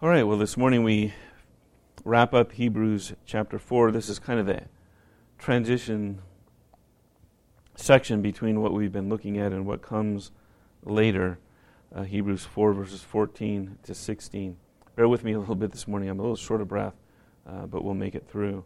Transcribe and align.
All 0.00 0.08
right, 0.08 0.22
well, 0.22 0.38
this 0.38 0.56
morning 0.56 0.84
we 0.84 1.12
wrap 2.04 2.32
up 2.32 2.52
Hebrews 2.52 3.14
chapter 3.26 3.58
4. 3.58 3.90
This 3.90 4.08
is 4.08 4.20
kind 4.20 4.38
of 4.38 4.48
a 4.48 4.68
transition 5.38 6.22
section 7.74 8.22
between 8.22 8.62
what 8.62 8.72
we've 8.72 8.92
been 8.92 9.08
looking 9.08 9.38
at 9.38 9.50
and 9.50 9.66
what 9.66 9.82
comes 9.82 10.30
later. 10.84 11.40
Uh, 11.92 12.04
Hebrews 12.04 12.44
4, 12.44 12.74
verses 12.74 13.02
14 13.02 13.78
to 13.82 13.92
16. 13.92 14.56
Bear 14.94 15.08
with 15.08 15.24
me 15.24 15.32
a 15.32 15.40
little 15.40 15.56
bit 15.56 15.72
this 15.72 15.88
morning. 15.88 16.08
I'm 16.08 16.20
a 16.20 16.22
little 16.22 16.36
short 16.36 16.60
of 16.60 16.68
breath, 16.68 16.94
uh, 17.44 17.66
but 17.66 17.82
we'll 17.82 17.94
make 17.94 18.14
it 18.14 18.28
through. 18.30 18.62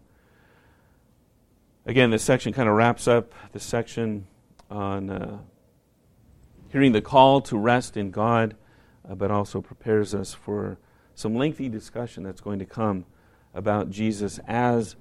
Again, 1.87 2.11
this 2.11 2.23
section 2.23 2.53
kind 2.53 2.69
of 2.69 2.75
wraps 2.75 3.09
up 3.09 3.33
the 3.53 3.59
section 3.59 4.27
on 4.71 5.09
uh, 5.09 5.39
hearing 6.69 6.93
the 6.93 7.01
call 7.01 7.41
to 7.41 7.57
rest 7.57 7.97
in 7.97 8.11
God, 8.11 8.55
uh, 9.09 9.15
but 9.15 9.31
also 9.31 9.63
prepares 9.63 10.15
us 10.15 10.35
for 10.35 10.77
some 11.15 11.35
lengthy 11.35 11.69
discussion 11.69 12.23
that's 12.23 12.41
going 12.41 12.59
to 12.59 12.65
come 12.65 13.05
about 13.55 13.91
Jesus 13.91 14.41
as 14.47 14.97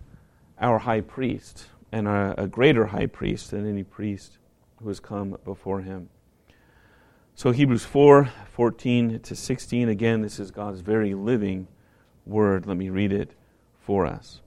our 0.60 0.80
high 0.80 1.02
priest 1.02 1.66
and 1.92 2.08
a, 2.08 2.36
a 2.38 2.48
greater 2.48 2.88
high 2.88 3.06
priest 3.06 3.52
than 3.52 3.68
any 3.68 3.84
priest 3.84 4.38
who 4.78 4.88
has 4.88 5.00
come 5.00 5.38
before 5.44 5.82
him. 5.82 6.10
So, 7.36 7.52
Hebrews 7.52 7.86
4 7.86 8.30
14 8.54 9.20
to 9.20 9.36
16, 9.36 9.90
again, 9.90 10.22
this 10.22 10.40
is 10.40 10.52
God's 10.52 10.82
very 10.82 11.14
living 11.14 11.68
word. 12.26 12.68
Let 12.68 12.78
me 12.78 12.90
read 12.90 13.12
it 13.12 13.32
for 13.80 14.06
us. 14.06 14.42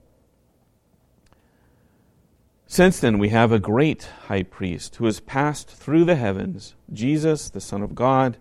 Since 2.67 2.99
then, 2.99 3.19
we 3.19 3.29
have 3.29 3.51
a 3.51 3.59
great 3.59 4.09
high 4.27 4.43
priest 4.43 4.95
who 4.95 5.05
has 5.05 5.19
passed 5.19 5.69
through 5.69 6.05
the 6.05 6.15
heavens, 6.15 6.75
Jesus, 6.91 7.49
the 7.49 7.61
Son 7.61 7.81
of 7.81 7.95
God. 7.95 8.37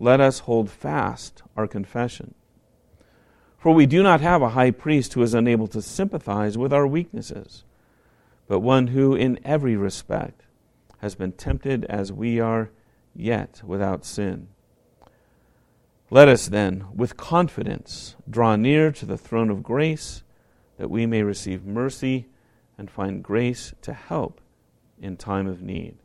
Let 0.00 0.20
us 0.20 0.40
hold 0.40 0.70
fast 0.70 1.42
our 1.56 1.66
confession. 1.66 2.34
For 3.58 3.74
we 3.74 3.86
do 3.86 4.02
not 4.02 4.20
have 4.20 4.40
a 4.40 4.50
high 4.50 4.70
priest 4.70 5.14
who 5.14 5.22
is 5.22 5.34
unable 5.34 5.66
to 5.68 5.82
sympathize 5.82 6.56
with 6.56 6.72
our 6.72 6.86
weaknesses, 6.86 7.64
but 8.46 8.60
one 8.60 8.88
who, 8.88 9.14
in 9.14 9.40
every 9.44 9.76
respect, 9.76 10.42
has 10.98 11.14
been 11.14 11.32
tempted 11.32 11.84
as 11.86 12.12
we 12.12 12.38
are, 12.40 12.70
yet 13.14 13.60
without 13.64 14.04
sin. 14.04 14.48
Let 16.10 16.28
us 16.28 16.48
then, 16.48 16.86
with 16.94 17.16
confidence, 17.16 18.16
draw 18.30 18.56
near 18.56 18.92
to 18.92 19.04
the 19.04 19.18
throne 19.18 19.50
of 19.50 19.62
grace, 19.62 20.22
that 20.78 20.90
we 20.90 21.04
may 21.04 21.22
receive 21.22 21.66
mercy 21.66 22.26
and 22.78 22.90
find 22.90 23.22
grace 23.22 23.74
to 23.82 23.92
help 23.92 24.40
in 25.00 25.16
time 25.16 25.48
of 25.48 25.60
need. 25.60 25.96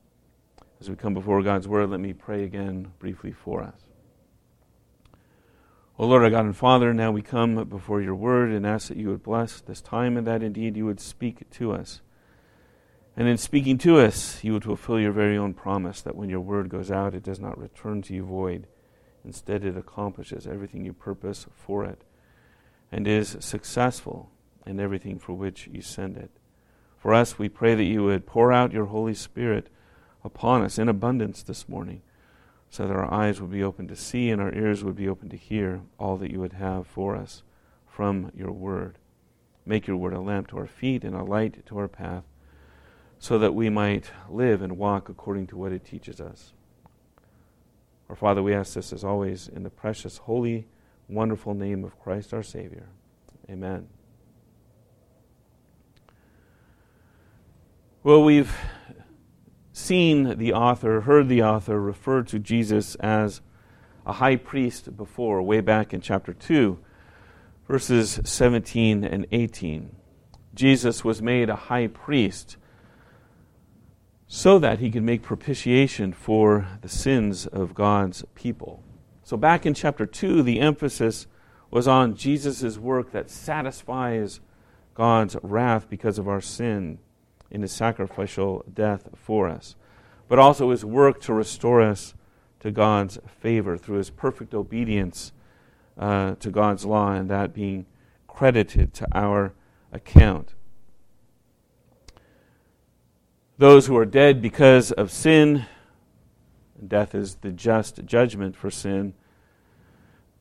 As 0.81 0.89
we 0.89 0.95
come 0.95 1.13
before 1.13 1.41
God's 1.43 1.67
Word, 1.67 1.91
let 1.91 1.99
me 1.99 2.13
pray 2.13 2.43
again 2.43 2.91
briefly 2.99 3.31
for 3.31 3.63
us. 3.63 3.79
O 5.99 6.07
Lord 6.07 6.23
our 6.23 6.31
God 6.31 6.45
and 6.45 6.57
Father, 6.57 6.91
now 6.91 7.11
we 7.11 7.21
come 7.21 7.63
before 7.65 8.01
your 8.01 8.15
word 8.15 8.49
and 8.49 8.65
ask 8.65 8.87
that 8.87 8.97
you 8.97 9.09
would 9.09 9.21
bless 9.21 9.61
this 9.61 9.79
time 9.79 10.17
and 10.17 10.25
that 10.25 10.41
indeed 10.41 10.75
you 10.75 10.87
would 10.87 10.99
speak 10.99 11.47
to 11.51 11.71
us. 11.71 12.01
And 13.15 13.27
in 13.27 13.37
speaking 13.37 13.77
to 13.79 13.99
us, 13.99 14.43
you 14.43 14.53
would 14.53 14.63
fulfill 14.63 14.99
your 14.99 15.11
very 15.11 15.37
own 15.37 15.53
promise 15.53 16.01
that 16.01 16.15
when 16.15 16.31
your 16.31 16.39
word 16.39 16.69
goes 16.69 16.89
out, 16.89 17.13
it 17.13 17.21
does 17.21 17.39
not 17.39 17.59
return 17.59 18.01
to 18.03 18.13
you 18.15 18.23
void. 18.23 18.65
Instead, 19.23 19.63
it 19.63 19.77
accomplishes 19.77 20.47
everything 20.47 20.83
you 20.83 20.93
purpose 20.93 21.45
for 21.53 21.85
it 21.85 22.01
and 22.91 23.07
is 23.07 23.37
successful 23.39 24.31
in 24.65 24.79
everything 24.79 25.19
for 25.19 25.33
which 25.33 25.69
you 25.71 25.83
send 25.83 26.17
it. 26.17 26.31
For 26.97 27.13
us, 27.13 27.37
we 27.37 27.49
pray 27.49 27.75
that 27.75 27.83
you 27.83 28.03
would 28.03 28.25
pour 28.25 28.51
out 28.51 28.73
your 28.73 28.85
Holy 28.85 29.13
Spirit 29.13 29.69
upon 30.23 30.63
us 30.63 30.79
in 30.79 30.89
abundance 30.89 31.43
this 31.43 31.69
morning 31.69 32.01
so 32.73 32.87
that 32.87 32.95
our 32.95 33.13
eyes 33.13 33.39
would 33.39 33.51
be 33.51 33.61
open 33.61 33.87
to 33.87 33.95
see 33.95 34.31
and 34.31 34.41
our 34.41 34.51
ears 34.55 34.83
would 34.83 34.95
be 34.95 35.07
open 35.07 35.29
to 35.29 35.37
hear 35.37 35.81
all 35.99 36.17
that 36.17 36.31
you 36.31 36.39
would 36.39 36.53
have 36.53 36.87
for 36.87 37.15
us 37.15 37.43
from 37.85 38.31
your 38.35 38.51
word. 38.51 38.97
Make 39.63 39.85
your 39.85 39.95
word 39.95 40.13
a 40.13 40.19
lamp 40.19 40.47
to 40.47 40.57
our 40.57 40.65
feet 40.65 41.03
and 41.03 41.15
a 41.15 41.21
light 41.21 41.63
to 41.67 41.77
our 41.77 41.87
path, 41.87 42.23
so 43.19 43.37
that 43.37 43.53
we 43.53 43.69
might 43.69 44.09
live 44.27 44.63
and 44.63 44.75
walk 44.75 45.07
according 45.07 45.45
to 45.47 45.55
what 45.55 45.71
it 45.71 45.85
teaches 45.85 46.19
us. 46.19 46.53
Our 48.09 48.15
Father, 48.15 48.41
we 48.41 48.55
ask 48.55 48.73
this 48.73 48.91
as 48.91 49.03
always 49.03 49.47
in 49.47 49.61
the 49.61 49.69
precious, 49.69 50.17
holy, 50.17 50.65
wonderful 51.07 51.53
name 51.53 51.83
of 51.83 51.99
Christ 51.99 52.33
our 52.33 52.41
Savior. 52.41 52.87
Amen. 53.47 53.87
Well, 58.01 58.23
we've 58.23 58.51
seen 59.83 60.37
the 60.37 60.53
author, 60.53 61.01
heard 61.01 61.27
the 61.27 61.43
author 61.43 61.79
refer 61.79 62.23
to 62.23 62.39
Jesus 62.39 62.95
as 62.95 63.41
a 64.05 64.13
high 64.13 64.37
priest 64.37 64.95
before, 64.95 65.41
way 65.41 65.59
back 65.59 65.93
in 65.93 65.99
chapter 65.99 66.33
2, 66.33 66.79
verses 67.67 68.19
17 68.23 69.03
and 69.03 69.27
18. 69.31 69.95
Jesus 70.55 71.03
was 71.03 71.21
made 71.21 71.49
a 71.49 71.55
high 71.55 71.87
priest 71.87 72.55
so 74.25 74.57
that 74.57 74.79
he 74.79 74.89
could 74.89 75.03
make 75.03 75.21
propitiation 75.21 76.13
for 76.13 76.67
the 76.81 76.89
sins 76.89 77.45
of 77.47 77.75
God's 77.75 78.23
people. 78.35 78.83
So, 79.23 79.37
back 79.37 79.65
in 79.65 79.73
chapter 79.73 80.05
2, 80.05 80.43
the 80.43 80.59
emphasis 80.59 81.27
was 81.69 81.87
on 81.87 82.15
Jesus' 82.15 82.77
work 82.77 83.11
that 83.11 83.29
satisfies 83.29 84.39
God's 84.93 85.35
wrath 85.43 85.89
because 85.89 86.17
of 86.17 86.27
our 86.27 86.41
sin 86.41 86.99
in 87.53 87.61
his 87.61 87.71
sacrificial 87.71 88.65
death 88.73 89.07
for 89.15 89.47
us, 89.47 89.75
but 90.27 90.39
also 90.39 90.71
his 90.71 90.83
work 90.83 91.21
to 91.21 91.33
restore 91.33 91.81
us 91.81 92.15
to 92.59 92.71
God's 92.71 93.19
favor 93.27 93.77
through 93.77 93.97
his 93.97 94.09
perfect 94.09 94.55
obedience 94.55 95.31
uh, 95.97 96.33
to 96.35 96.49
God's 96.49 96.85
law 96.85 97.13
and 97.13 97.29
that 97.29 97.53
being 97.53 97.85
credited 98.27 98.93
to 98.95 99.07
our 99.13 99.53
account. 99.91 100.55
Those 103.59 103.85
who 103.85 103.95
are 103.95 104.05
dead 104.05 104.41
because 104.41 104.91
of 104.91 105.11
sin, 105.11 105.67
death 106.85 107.13
is 107.13 107.35
the 107.35 107.51
just 107.51 108.03
judgment 108.05 108.55
for 108.55 108.71
sin. 108.71 109.13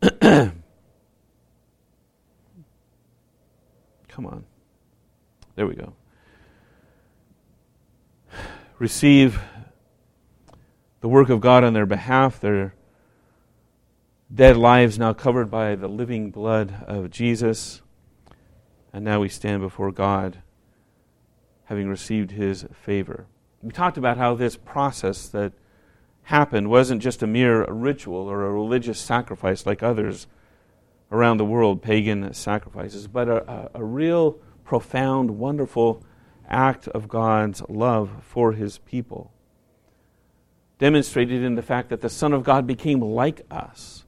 Come 0.21 0.55
on. 4.17 4.45
There 5.55 5.67
we 5.67 5.75
go 5.75 5.93
receive 8.83 9.41
the 11.03 11.09
work 11.09 11.29
of 11.29 11.41
God 11.41 11.63
on 11.63 11.73
their 11.73 11.87
behalf, 11.87 12.41
their 12.41 12.75
dead 14.35 14.57
lives 14.57 14.99
now 14.99 15.13
covered 15.13 15.49
by 15.49 15.77
the 15.77 15.87
living 15.87 16.33
blood 16.33 16.83
of 16.89 17.09
Jesus. 17.09 17.81
And 18.93 19.05
now 19.05 19.21
we 19.21 19.29
stand 19.29 19.63
before 19.63 19.93
God 19.93 20.43
having 21.67 21.89
received 21.89 22.33
his 22.33 22.67
favor. 22.73 23.27
We 23.63 23.71
talked 23.71 23.99
about 23.99 24.17
how 24.17 24.35
this 24.35 24.57
process 24.57 25.29
that 25.29 25.53
happened 26.25 26.69
wasn't 26.69 27.03
just 27.03 27.23
a 27.23 27.27
mere 27.29 27.65
ritual 27.67 28.29
or 28.29 28.45
a 28.45 28.51
religious 28.51 28.99
sacrifice 28.99 29.65
like 29.65 29.85
others 29.85 30.27
around 31.13 31.37
the 31.37 31.45
world, 31.45 31.83
pagan 31.83 32.35
sacrifices, 32.35 33.07
but 33.07 33.29
a, 33.29 33.49
a, 33.49 33.71
a 33.75 33.85
real, 33.85 34.33
profound, 34.65 35.39
wonderful 35.39 36.03
act 36.49 36.89
of 36.89 37.09
God's 37.09 37.63
love 37.69 38.11
for 38.23 38.53
his 38.53 38.79
people. 38.79 39.33
Demonstrated 40.79 41.43
in 41.43 41.55
the 41.55 41.63
fact 41.63 41.91
that 41.91 42.01
the 42.01 42.09
Son 42.09 42.33
of 42.33 42.43
God 42.43 42.67
became 42.67 43.01
like 43.01 43.43
us, 43.51 44.05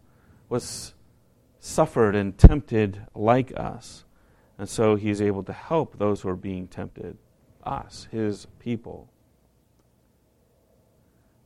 was 0.49 0.95
suffered 1.61 2.15
and 2.15 2.37
tempted 2.37 3.07
like 3.15 3.53
us. 3.57 4.05
And 4.59 4.69
so 4.69 4.97
he 4.97 5.11
is 5.11 5.21
able 5.21 5.43
to 5.45 5.53
help 5.53 5.99
those 5.99 6.21
who 6.21 6.29
are 6.29 6.37
being 6.37 6.67
tempted, 6.69 7.17
us, 7.65 8.09
his 8.11 8.47
people. 8.59 9.09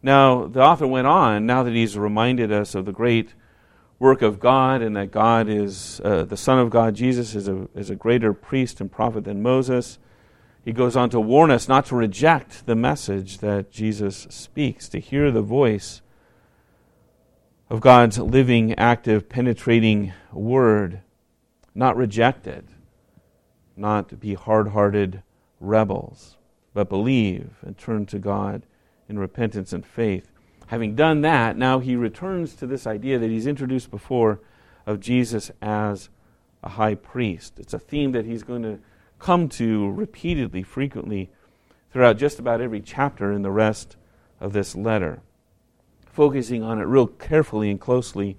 Now, 0.02 0.46
the 0.46 0.62
author 0.62 0.87
went 0.87 1.06
on, 1.06 1.46
now 1.46 1.62
that 1.62 1.75
he's 1.75 1.99
reminded 1.99 2.52
us 2.52 2.75
of 2.75 2.84
the 2.84 2.93
great 2.93 3.34
work 3.99 4.23
of 4.23 4.38
God 4.38 4.81
and 4.81 4.96
that 4.96 5.11
God 5.11 5.49
is, 5.49 6.00
uh, 6.05 6.25
the 6.25 6.37
Son 6.37 6.58
of 6.58 6.70
God, 6.70 6.94
Jesus, 6.94 7.34
is 7.34 7.49
a, 7.49 7.69
is 7.75 7.91
a 7.91 7.96
greater 7.96 8.32
priest 8.32 8.81
and 8.81 8.91
prophet 8.91 9.25
than 9.25 9.43
Moses 9.43 9.99
he 10.69 10.75
goes 10.75 10.97
on 10.97 11.09
to 11.09 11.19
warn 11.19 11.50
us 11.50 11.67
not 11.67 11.87
to 11.87 11.97
reject 11.97 12.67
the 12.67 12.76
message 12.76 13.38
that 13.38 13.70
Jesus 13.70 14.26
speaks, 14.29 14.87
to 14.91 15.00
hear 15.00 15.31
the 15.31 15.41
voice 15.41 16.03
of 17.70 17.81
God's 17.81 18.19
living, 18.19 18.75
active, 18.75 19.31
penetrating 19.31 20.12
word, 20.31 21.00
not 21.75 21.97
reject 21.97 22.47
it, 22.47 22.67
not 23.79 24.20
be 24.20 24.35
hard 24.35 24.69
hearted 24.69 25.23
rebels, 25.59 26.37
but 26.75 26.91
believe 26.91 27.49
and 27.62 27.79
turn 27.79 28.05
to 28.05 28.19
God 28.19 28.67
in 29.09 29.19
repentance 29.19 29.73
and 29.73 29.87
faith. 29.87 30.31
Having 30.67 30.97
done 30.97 31.23
that, 31.23 31.56
now 31.56 31.79
he 31.79 31.97
returns 31.97 32.55
to 32.56 32.67
this 32.67 32.87
idea 32.87 33.19
that 33.19 33.31
he's 33.31 33.47
introduced 33.47 33.91
before 33.91 34.38
of 34.85 35.00
Jesus 35.00 35.50
as 35.62 36.11
a 36.62 36.69
high 36.69 36.94
priest. 36.94 37.59
It's 37.59 37.73
a 37.73 37.79
theme 37.79 38.12
that 38.12 38.26
he's 38.26 38.43
going 38.43 38.65
to 38.65 38.81
come 39.19 39.49
to 39.50 39.91
repeatedly, 39.91 40.62
frequently, 40.62 41.31
throughout 41.93 42.19
just 42.19 42.38
about 42.38 42.61
every 42.61 42.81
chapter 42.81 43.32
in 43.32 43.43
the 43.43 43.50
rest 43.50 43.97
of 44.41 44.53
this 44.53 44.76
letter, 44.76 45.20
focusing 46.06 46.62
on 46.62 46.79
it 46.79 46.85
real 46.85 47.06
carefully 47.06 47.70
and 47.70 47.81
closely 47.81 48.37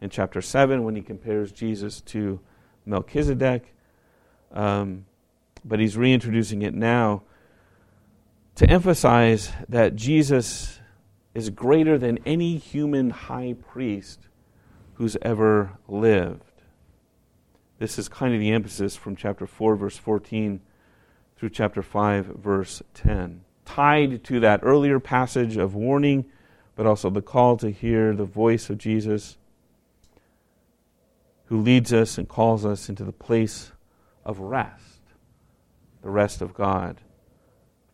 in 0.00 0.10
chapter 0.10 0.40
7 0.40 0.84
when 0.84 0.96
he 0.96 1.02
compares 1.02 1.52
Jesus 1.52 2.00
to 2.02 2.40
Melchizedek. 2.86 3.74
Um, 4.52 5.06
but 5.64 5.78
he's 5.78 5.96
reintroducing 5.96 6.62
it 6.62 6.74
now 6.74 7.22
to 8.56 8.68
emphasize 8.68 9.52
that 9.68 9.94
Jesus 9.94 10.80
is 11.34 11.50
greater 11.50 11.96
than 11.98 12.18
any 12.26 12.56
human 12.56 13.10
high 13.10 13.54
priest 13.54 14.28
who's 14.94 15.16
ever 15.22 15.78
lived. 15.86 16.49
This 17.80 17.98
is 17.98 18.10
kind 18.10 18.34
of 18.34 18.40
the 18.40 18.52
emphasis 18.52 18.94
from 18.94 19.16
chapter 19.16 19.46
4, 19.46 19.74
verse 19.74 19.96
14 19.96 20.60
through 21.38 21.48
chapter 21.48 21.82
5, 21.82 22.26
verse 22.26 22.82
10. 22.92 23.40
Tied 23.64 24.22
to 24.24 24.38
that 24.40 24.60
earlier 24.62 25.00
passage 25.00 25.56
of 25.56 25.74
warning, 25.74 26.26
but 26.76 26.84
also 26.84 27.08
the 27.08 27.22
call 27.22 27.56
to 27.56 27.70
hear 27.70 28.14
the 28.14 28.26
voice 28.26 28.68
of 28.68 28.76
Jesus, 28.76 29.38
who 31.46 31.58
leads 31.58 31.90
us 31.90 32.18
and 32.18 32.28
calls 32.28 32.66
us 32.66 32.90
into 32.90 33.02
the 33.02 33.12
place 33.12 33.72
of 34.26 34.40
rest, 34.40 35.00
the 36.02 36.10
rest 36.10 36.42
of 36.42 36.52
God, 36.52 37.00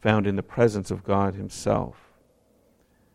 found 0.01 0.27
in 0.27 0.35
the 0.35 0.43
presence 0.43 0.91
of 0.91 1.05
God 1.05 1.37
Himself. 1.37 2.11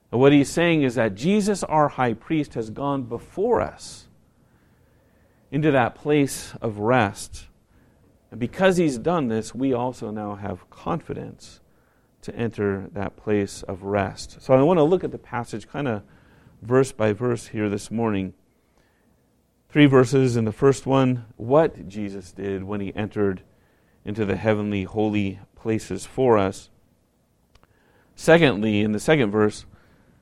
And 0.10 0.22
what 0.22 0.32
he's 0.32 0.50
saying 0.50 0.84
is 0.84 0.96
that 0.96 1.16
Jesus, 1.16 1.64
our 1.66 1.90
high 1.90 2.14
priest, 2.14 2.54
has 2.54 2.70
gone 2.70 3.04
before 3.04 3.60
us 3.60 4.08
into 5.52 5.72
that 5.72 5.96
place 5.96 6.54
of 6.62 6.80
rest 6.80 7.48
and 8.32 8.40
because 8.40 8.78
he's 8.78 8.98
done 8.98 9.28
this, 9.28 9.54
we 9.54 9.74
also 9.74 10.10
now 10.10 10.36
have 10.36 10.70
confidence 10.70 11.60
to 12.22 12.34
enter 12.34 12.88
that 12.94 13.18
place 13.18 13.62
of 13.64 13.84
rest. 13.84 14.42
So 14.42 14.54
I 14.54 14.62
want 14.62 14.78
to 14.78 14.84
look 14.84 15.04
at 15.04 15.12
the 15.12 15.18
passage 15.18 15.68
kind 15.68 15.88
of 15.88 16.04
verse 16.62 16.94
by 16.94 17.12
verse 17.12 17.48
here 17.48 17.68
this 17.68 17.92
morning. 17.92 18.34
Three 19.70 19.86
verses 19.86 20.38
in 20.38 20.46
the 20.46 20.52
first 20.54 20.86
one 20.86 21.26
what 21.36 21.88
Jesus 21.88 22.32
did 22.32 22.64
when 22.64 22.80
he 22.80 22.96
entered 22.96 23.44
into 24.06 24.26
the 24.26 24.36
heavenly 24.36 24.84
holy 24.84 25.40
places 25.56 26.06
for 26.06 26.38
us. 26.38 26.70
Secondly, 28.16 28.82
in 28.82 28.92
the 28.92 29.00
second 29.00 29.32
verse, 29.32 29.66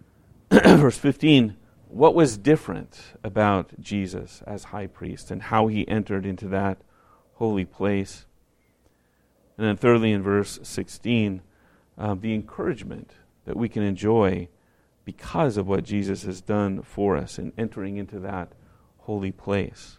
verse 0.49 0.97
15, 0.97 1.55
what 1.89 2.13
was 2.13 2.38
different 2.38 3.01
about 3.24 3.80
Jesus 3.81 4.44
as 4.45 4.65
high 4.65 4.88
priest 4.88 5.31
and 5.31 5.41
how 5.41 5.68
he 5.68 5.88
entered 5.88 6.25
into 6.25 6.47
that 6.47 6.77
holy 7.36 7.65
place. 7.65 8.25
And 9.57 9.68
then, 9.68 9.75
thirdly, 9.75 10.12
in 10.12 10.21
verse 10.21 10.59
16, 10.62 11.41
uh, 11.97 12.15
the 12.15 12.33
encouragement 12.33 13.13
that 13.45 13.57
we 13.57 13.68
can 13.68 13.83
enjoy 13.83 14.47
because 15.03 15.57
of 15.57 15.68
what 15.68 15.83
Jesus 15.83 16.24
has 16.24 16.39
done 16.39 16.83
for 16.83 17.18
us 17.18 17.39
in 17.39 17.51
entering 17.57 17.97
into 17.97 18.19
that 18.19 18.53
holy 19.00 19.31
place. 19.31 19.97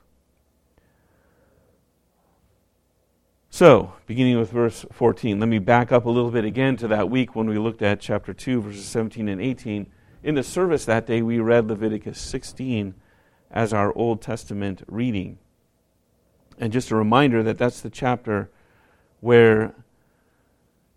So, 3.52 3.94
beginning 4.06 4.38
with 4.38 4.52
verse 4.52 4.87
14, 4.92 5.40
let 5.40 5.48
me 5.48 5.58
back 5.58 5.90
up 5.90 6.04
a 6.04 6.10
little 6.10 6.31
bit 6.31 6.44
again 6.44 6.76
to 6.76 6.88
that 6.88 7.10
week 7.10 7.34
when 7.34 7.48
we 7.48 7.58
looked 7.58 7.82
at 7.82 8.00
chapter 8.00 8.32
2, 8.32 8.62
verses 8.62 8.84
17 8.84 9.28
and 9.28 9.40
18. 9.40 9.88
In 10.22 10.34
the 10.34 10.43
service 10.43 10.84
that 10.84 11.06
day, 11.06 11.22
we 11.22 11.38
read 11.38 11.69
Leviticus 11.69 12.20
16 12.20 12.94
as 13.50 13.72
our 13.72 13.96
Old 13.96 14.20
Testament 14.20 14.82
reading. 14.87 15.38
And 16.58 16.72
just 16.75 16.90
a 16.90 16.96
reminder 16.96 17.43
that 17.43 17.56
that's 17.56 17.81
the 17.81 17.88
chapter 17.88 18.50
where 19.20 19.75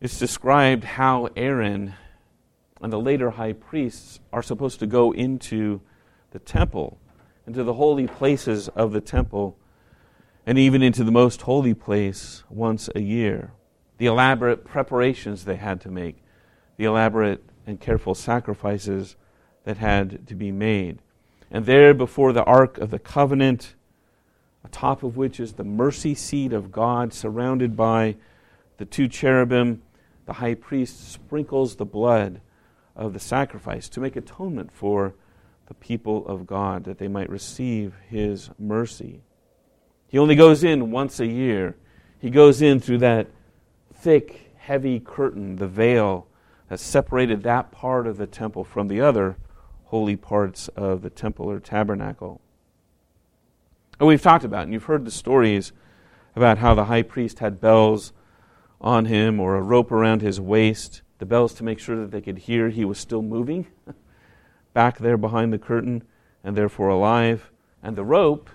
it's 0.01 0.19
described 0.19 0.83
how 0.83 1.29
Aaron 1.37 1.93
and 2.81 2.91
the 2.91 2.99
later 2.99 3.31
high 3.31 3.53
priests 3.53 4.19
are 4.33 4.43
supposed 4.43 4.79
to 4.79 4.87
go 4.87 5.13
into 5.13 5.79
the 6.31 6.39
temple, 6.39 6.97
into 7.47 7.63
the 7.63 7.75
holy 7.75 8.07
places 8.07 8.67
of 8.69 8.91
the 8.91 8.99
temple, 8.99 9.57
and 10.45 10.57
even 10.57 10.83
into 10.83 11.05
the 11.05 11.11
most 11.11 11.43
holy 11.43 11.73
place 11.73 12.43
once 12.49 12.89
a 12.93 12.99
year. 12.99 13.53
The 13.99 14.07
elaborate 14.07 14.65
preparations 14.65 15.45
they 15.45 15.55
had 15.55 15.79
to 15.81 15.89
make, 15.89 16.17
the 16.75 16.83
elaborate 16.83 17.41
and 17.65 17.79
careful 17.79 18.15
sacrifices 18.15 19.15
that 19.63 19.77
had 19.77 20.27
to 20.27 20.35
be 20.35 20.51
made. 20.51 20.99
And 21.49 21.65
there 21.65 21.93
before 21.93 22.33
the 22.33 22.43
Ark 22.43 22.77
of 22.77 22.89
the 22.89 22.99
Covenant, 22.99 23.75
atop 24.63 25.03
of 25.03 25.17
which 25.17 25.39
is 25.39 25.53
the 25.53 25.63
mercy 25.63 26.15
seat 26.15 26.53
of 26.53 26.71
God, 26.71 27.13
surrounded 27.13 27.75
by 27.75 28.15
the 28.77 28.85
two 28.85 29.07
cherubim. 29.07 29.81
The 30.25 30.33
high 30.33 30.55
priest 30.55 31.11
sprinkles 31.11 31.75
the 31.75 31.85
blood 31.85 32.41
of 32.95 33.13
the 33.13 33.19
sacrifice 33.19 33.89
to 33.89 33.99
make 33.99 34.15
atonement 34.15 34.71
for 34.71 35.15
the 35.67 35.73
people 35.73 36.25
of 36.27 36.47
God, 36.47 36.85
that 36.85 36.97
they 36.97 37.07
might 37.07 37.29
receive 37.29 37.93
his 38.09 38.49
mercy. 38.57 39.21
He 40.07 40.17
only 40.17 40.35
goes 40.35 40.63
in 40.63 40.91
once 40.91 41.19
a 41.19 41.27
year. 41.27 41.75
He 42.19 42.29
goes 42.29 42.61
in 42.61 42.79
through 42.79 42.99
that 42.99 43.27
thick, 43.93 44.53
heavy 44.57 44.99
curtain, 44.99 45.55
the 45.57 45.67
veil 45.67 46.27
that 46.69 46.79
separated 46.79 47.43
that 47.43 47.71
part 47.71 48.07
of 48.07 48.17
the 48.17 48.27
temple 48.27 48.63
from 48.63 48.87
the 48.87 49.01
other 49.01 49.37
holy 49.85 50.15
parts 50.15 50.69
of 50.69 51.01
the 51.01 51.09
temple 51.09 51.49
or 51.49 51.59
tabernacle. 51.59 52.41
And 53.99 54.07
we've 54.07 54.21
talked 54.21 54.43
about, 54.43 54.63
and 54.63 54.73
you've 54.73 54.85
heard 54.85 55.05
the 55.05 55.11
stories 55.11 55.71
about 56.35 56.57
how 56.57 56.73
the 56.73 56.85
high 56.85 57.03
priest 57.03 57.39
had 57.39 57.61
bells 57.61 58.11
on 58.81 59.05
him 59.05 59.39
or 59.39 59.55
a 59.55 59.61
rope 59.61 59.91
around 59.91 60.21
his 60.21 60.41
waist, 60.41 61.03
the 61.19 61.25
bells 61.25 61.53
to 61.53 61.63
make 61.63 61.79
sure 61.79 61.95
that 61.95 62.11
they 62.11 62.21
could 62.21 62.39
hear 62.39 62.69
he 62.69 62.83
was 62.83 62.97
still 62.97 63.21
moving 63.21 63.67
back 64.73 64.97
there 64.97 65.17
behind 65.17 65.53
the 65.53 65.59
curtain 65.59 66.03
and 66.43 66.57
therefore 66.57 66.89
alive, 66.89 67.51
and 67.81 67.95
the 67.95 68.03
rope 68.03 68.49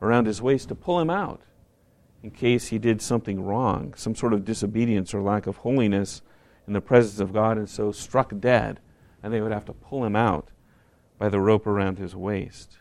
around 0.00 0.26
his 0.26 0.42
waist 0.42 0.68
to 0.68 0.74
pull 0.74 1.00
him 1.00 1.10
out 1.10 1.40
in 2.22 2.30
case 2.30 2.68
he 2.68 2.78
did 2.78 3.02
something 3.02 3.42
wrong, 3.42 3.94
some 3.96 4.14
sort 4.14 4.32
of 4.32 4.44
disobedience 4.44 5.12
or 5.12 5.20
lack 5.20 5.46
of 5.46 5.58
holiness 5.58 6.22
in 6.66 6.72
the 6.72 6.80
presence 6.80 7.20
of 7.20 7.32
God, 7.32 7.58
and 7.58 7.68
so 7.68 7.92
struck 7.92 8.32
dead, 8.40 8.80
and 9.22 9.32
they 9.32 9.40
would 9.40 9.52
have 9.52 9.64
to 9.66 9.72
pull 9.72 10.04
him 10.04 10.16
out 10.16 10.48
by 11.18 11.28
the 11.28 11.40
rope 11.40 11.66
around 11.66 11.98
his 11.98 12.14
waist. 12.16 12.78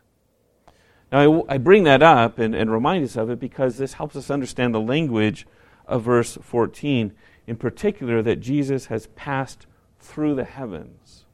Now, 1.12 1.44
I, 1.48 1.56
I 1.56 1.58
bring 1.58 1.84
that 1.84 2.02
up 2.02 2.40
and, 2.40 2.56
and 2.56 2.72
remind 2.72 3.04
us 3.04 3.16
of 3.16 3.30
it 3.30 3.40
because 3.40 3.78
this 3.78 3.94
helps 3.94 4.16
us 4.16 4.32
understand 4.32 4.74
the 4.74 4.82
language 4.82 5.46
of 5.86 6.04
verse 6.04 6.38
14, 6.42 7.14
in 7.46 7.56
particular, 7.56 8.22
that 8.22 8.40
Jesus 8.40 8.88
has 8.88 9.08
passed 9.16 9.68
through 10.00 10.36
the 10.36 10.44
heavens. 10.44 11.26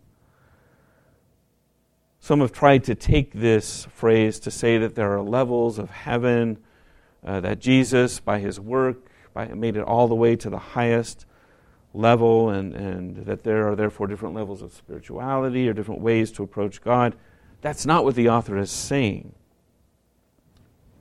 Some 2.20 2.42
have 2.42 2.52
tried 2.52 2.84
to 2.84 2.96
take 2.96 3.34
this 3.34 3.86
phrase 3.86 4.40
to 4.42 4.52
say 4.52 4.78
that 4.78 4.96
there 4.96 5.16
are 5.16 5.22
levels 5.22 5.80
of 5.80 5.90
heaven, 5.90 6.58
uh, 7.26 7.40
that 7.40 7.60
Jesus, 7.60 8.20
by 8.20 8.40
his 8.40 8.60
work, 8.60 8.98
by, 9.34 9.48
made 9.48 9.78
it 9.78 9.84
all 9.84 10.08
the 10.08 10.16
way 10.16 10.36
to 10.36 10.50
the 10.50 10.60
highest 10.60 11.26
level, 11.94 12.50
and, 12.50 12.74
and 12.76 13.26
that 13.26 13.44
there 13.44 13.68
are 13.68 13.76
therefore 13.76 14.08
different 14.08 14.36
levels 14.36 14.62
of 14.62 14.74
spirituality 14.74 15.68
or 15.68 15.74
different 15.74 16.02
ways 16.02 16.32
to 16.34 16.44
approach 16.44 16.82
God. 16.82 17.16
That's 17.62 17.86
not 17.86 18.04
what 18.04 18.16
the 18.16 18.30
author 18.30 18.58
is 18.58 18.72
saying 18.72 19.34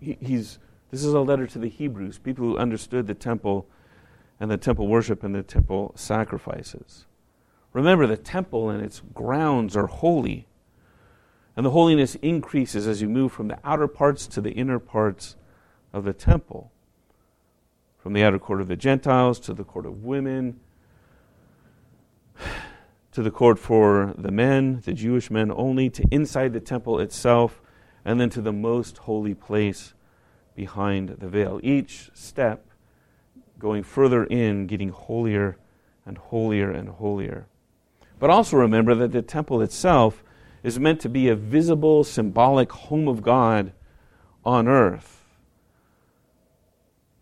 he, 0.00 0.16
he's, 0.20 0.58
this 0.90 1.04
is 1.04 1.12
a 1.12 1.20
letter 1.20 1.46
to 1.46 1.58
the 1.58 1.68
Hebrews, 1.68 2.18
people 2.18 2.44
who 2.44 2.58
understood 2.58 3.06
the 3.06 3.14
temple 3.14 3.66
and 4.40 4.50
the 4.50 4.56
temple 4.56 4.86
worship 4.86 5.24
and 5.24 5.34
the 5.34 5.42
temple 5.42 5.92
sacrifices. 5.96 7.06
Remember, 7.72 8.06
the 8.06 8.16
temple 8.16 8.70
and 8.70 8.82
its 8.82 9.02
grounds 9.14 9.76
are 9.76 9.86
holy. 9.86 10.46
And 11.56 11.66
the 11.66 11.70
holiness 11.70 12.14
increases 12.16 12.86
as 12.86 13.02
you 13.02 13.08
move 13.08 13.32
from 13.32 13.48
the 13.48 13.58
outer 13.64 13.88
parts 13.88 14.26
to 14.28 14.40
the 14.40 14.52
inner 14.52 14.78
parts 14.78 15.36
of 15.92 16.04
the 16.04 16.12
temple. 16.12 16.70
From 17.98 18.12
the 18.12 18.22
outer 18.22 18.38
court 18.38 18.60
of 18.60 18.68
the 18.68 18.76
Gentiles 18.76 19.40
to 19.40 19.54
the 19.54 19.64
court 19.64 19.84
of 19.84 20.04
women, 20.04 20.60
to 23.18 23.22
the 23.24 23.30
court 23.32 23.58
for 23.58 24.14
the 24.16 24.30
men, 24.30 24.80
the 24.84 24.92
Jewish 24.92 25.28
men 25.28 25.50
only, 25.50 25.90
to 25.90 26.04
inside 26.08 26.52
the 26.52 26.60
temple 26.60 27.00
itself, 27.00 27.60
and 28.04 28.20
then 28.20 28.30
to 28.30 28.40
the 28.40 28.52
most 28.52 28.98
holy 28.98 29.34
place 29.34 29.92
behind 30.54 31.08
the 31.18 31.28
veil. 31.28 31.58
Each 31.64 32.12
step 32.14 32.64
going 33.58 33.82
further 33.82 34.22
in, 34.22 34.68
getting 34.68 34.90
holier 34.90 35.58
and 36.06 36.16
holier 36.16 36.70
and 36.70 36.90
holier. 36.90 37.48
But 38.20 38.30
also 38.30 38.56
remember 38.56 38.94
that 38.94 39.10
the 39.10 39.22
temple 39.22 39.62
itself 39.62 40.22
is 40.62 40.78
meant 40.78 41.00
to 41.00 41.08
be 41.08 41.28
a 41.28 41.34
visible, 41.34 42.04
symbolic 42.04 42.70
home 42.70 43.08
of 43.08 43.22
God 43.22 43.72
on 44.44 44.68
earth. 44.68 45.24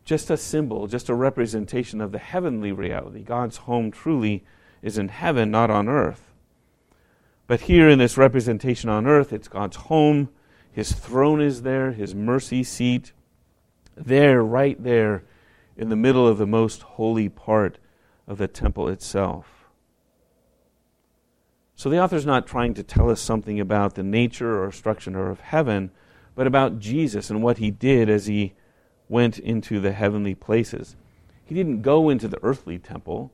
Just 0.05 0.29
a 0.29 0.37
symbol, 0.37 0.89
just 0.89 1.09
a 1.09 1.15
representation 1.15 2.03
of 2.03 2.13
the 2.13 2.19
heavenly 2.19 2.71
reality. 2.71 3.23
God's 3.23 3.57
home 3.57 3.91
truly 3.91 4.45
is 4.87 4.97
in 4.97 5.09
heaven, 5.09 5.51
not 5.51 5.71
on 5.71 5.89
earth. 5.89 6.33
But 7.47 7.63
here 7.63 7.89
in 7.89 7.99
this 7.99 8.17
representation 8.17 8.89
on 8.89 9.07
earth, 9.07 9.33
it's 9.33 9.49
God's 9.49 9.77
home 9.77 10.31
his 10.77 10.93
throne 10.93 11.41
is 11.41 11.63
there, 11.63 11.93
his 11.93 12.15
mercy 12.15 12.63
seat, 12.63 13.13
there, 13.97 14.43
right 14.43 14.81
there, 14.83 15.25
in 15.75 15.89
the 15.89 15.97
middle 15.97 16.29
of 16.29 16.37
the 16.37 16.47
most 16.47 16.83
holy 16.83 17.31
part 17.31 17.79
of 18.29 18.37
the 18.37 18.47
temple 18.47 18.87
itself. 18.87 19.71
So 21.75 21.89
the 21.89 21.99
author's 21.99 22.27
not 22.27 22.47
trying 22.47 22.75
to 22.75 22.83
tell 22.83 23.09
us 23.09 23.23
something 23.23 23.59
about 23.59 23.95
the 23.95 24.03
nature 24.03 24.63
or 24.63 24.71
structure 24.71 25.31
of 25.31 25.41
heaven, 25.41 25.93
but 26.35 26.47
about 26.47 26.79
Jesus 26.79 27.31
and 27.31 27.43
what 27.43 27.57
he 27.57 27.71
did 27.71 28.11
as 28.11 28.27
he 28.27 28.53
went 29.09 29.39
into 29.39 29.81
the 29.81 29.93
heavenly 29.93 30.35
places. 30.35 30.95
He 31.43 31.55
didn't 31.55 31.81
go 31.81 32.11
into 32.11 32.29
the 32.29 32.43
earthly 32.43 32.79
temple, 32.79 33.33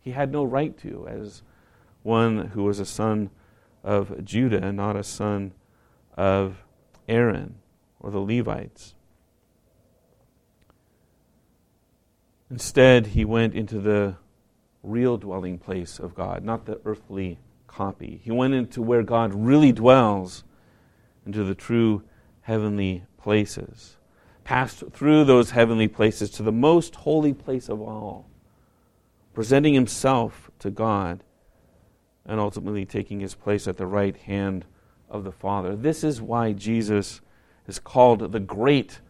he 0.00 0.12
had 0.12 0.32
no 0.32 0.44
right 0.44 0.76
to, 0.78 1.06
as 1.08 1.42
one 2.02 2.48
who 2.48 2.64
was 2.64 2.80
a 2.80 2.86
son 2.86 3.30
of 3.84 4.24
Judah 4.24 4.62
and 4.62 4.76
not 4.76 4.96
a 4.96 5.04
son 5.04 5.52
of 6.16 6.64
Aaron 7.08 7.56
or 8.00 8.10
the 8.10 8.20
Levites. 8.20 8.94
Instead, 12.50 13.08
he 13.08 13.24
went 13.24 13.54
into 13.54 13.78
the 13.78 14.16
real 14.82 15.16
dwelling 15.18 15.58
place 15.58 15.98
of 15.98 16.14
God, 16.14 16.42
not 16.42 16.66
the 16.66 16.80
earthly 16.84 17.38
copy. 17.66 18.20
He 18.24 18.30
went 18.30 18.54
into 18.54 18.82
where 18.82 19.02
God 19.02 19.34
really 19.34 19.72
dwells, 19.72 20.42
into 21.24 21.44
the 21.44 21.54
true 21.54 22.02
heavenly 22.42 23.04
places. 23.18 23.96
Passed 24.42 24.82
through 24.92 25.24
those 25.24 25.50
heavenly 25.50 25.86
places 25.86 26.30
to 26.32 26.42
the 26.42 26.50
most 26.50 26.96
holy 26.96 27.32
place 27.32 27.68
of 27.68 27.80
all, 27.80 28.29
presenting 29.32 29.74
himself 29.74 30.50
to 30.58 30.70
God 30.70 31.24
and 32.24 32.38
ultimately 32.38 32.84
taking 32.84 33.20
his 33.20 33.34
place 33.34 33.66
at 33.66 33.76
the 33.76 33.86
right 33.86 34.16
hand 34.16 34.64
of 35.08 35.24
the 35.24 35.32
Father. 35.32 35.74
This 35.74 36.04
is 36.04 36.20
why 36.20 36.52
Jesus 36.52 37.20
is 37.66 37.78
called 37.78 38.32
the 38.32 38.40
great 38.40 39.00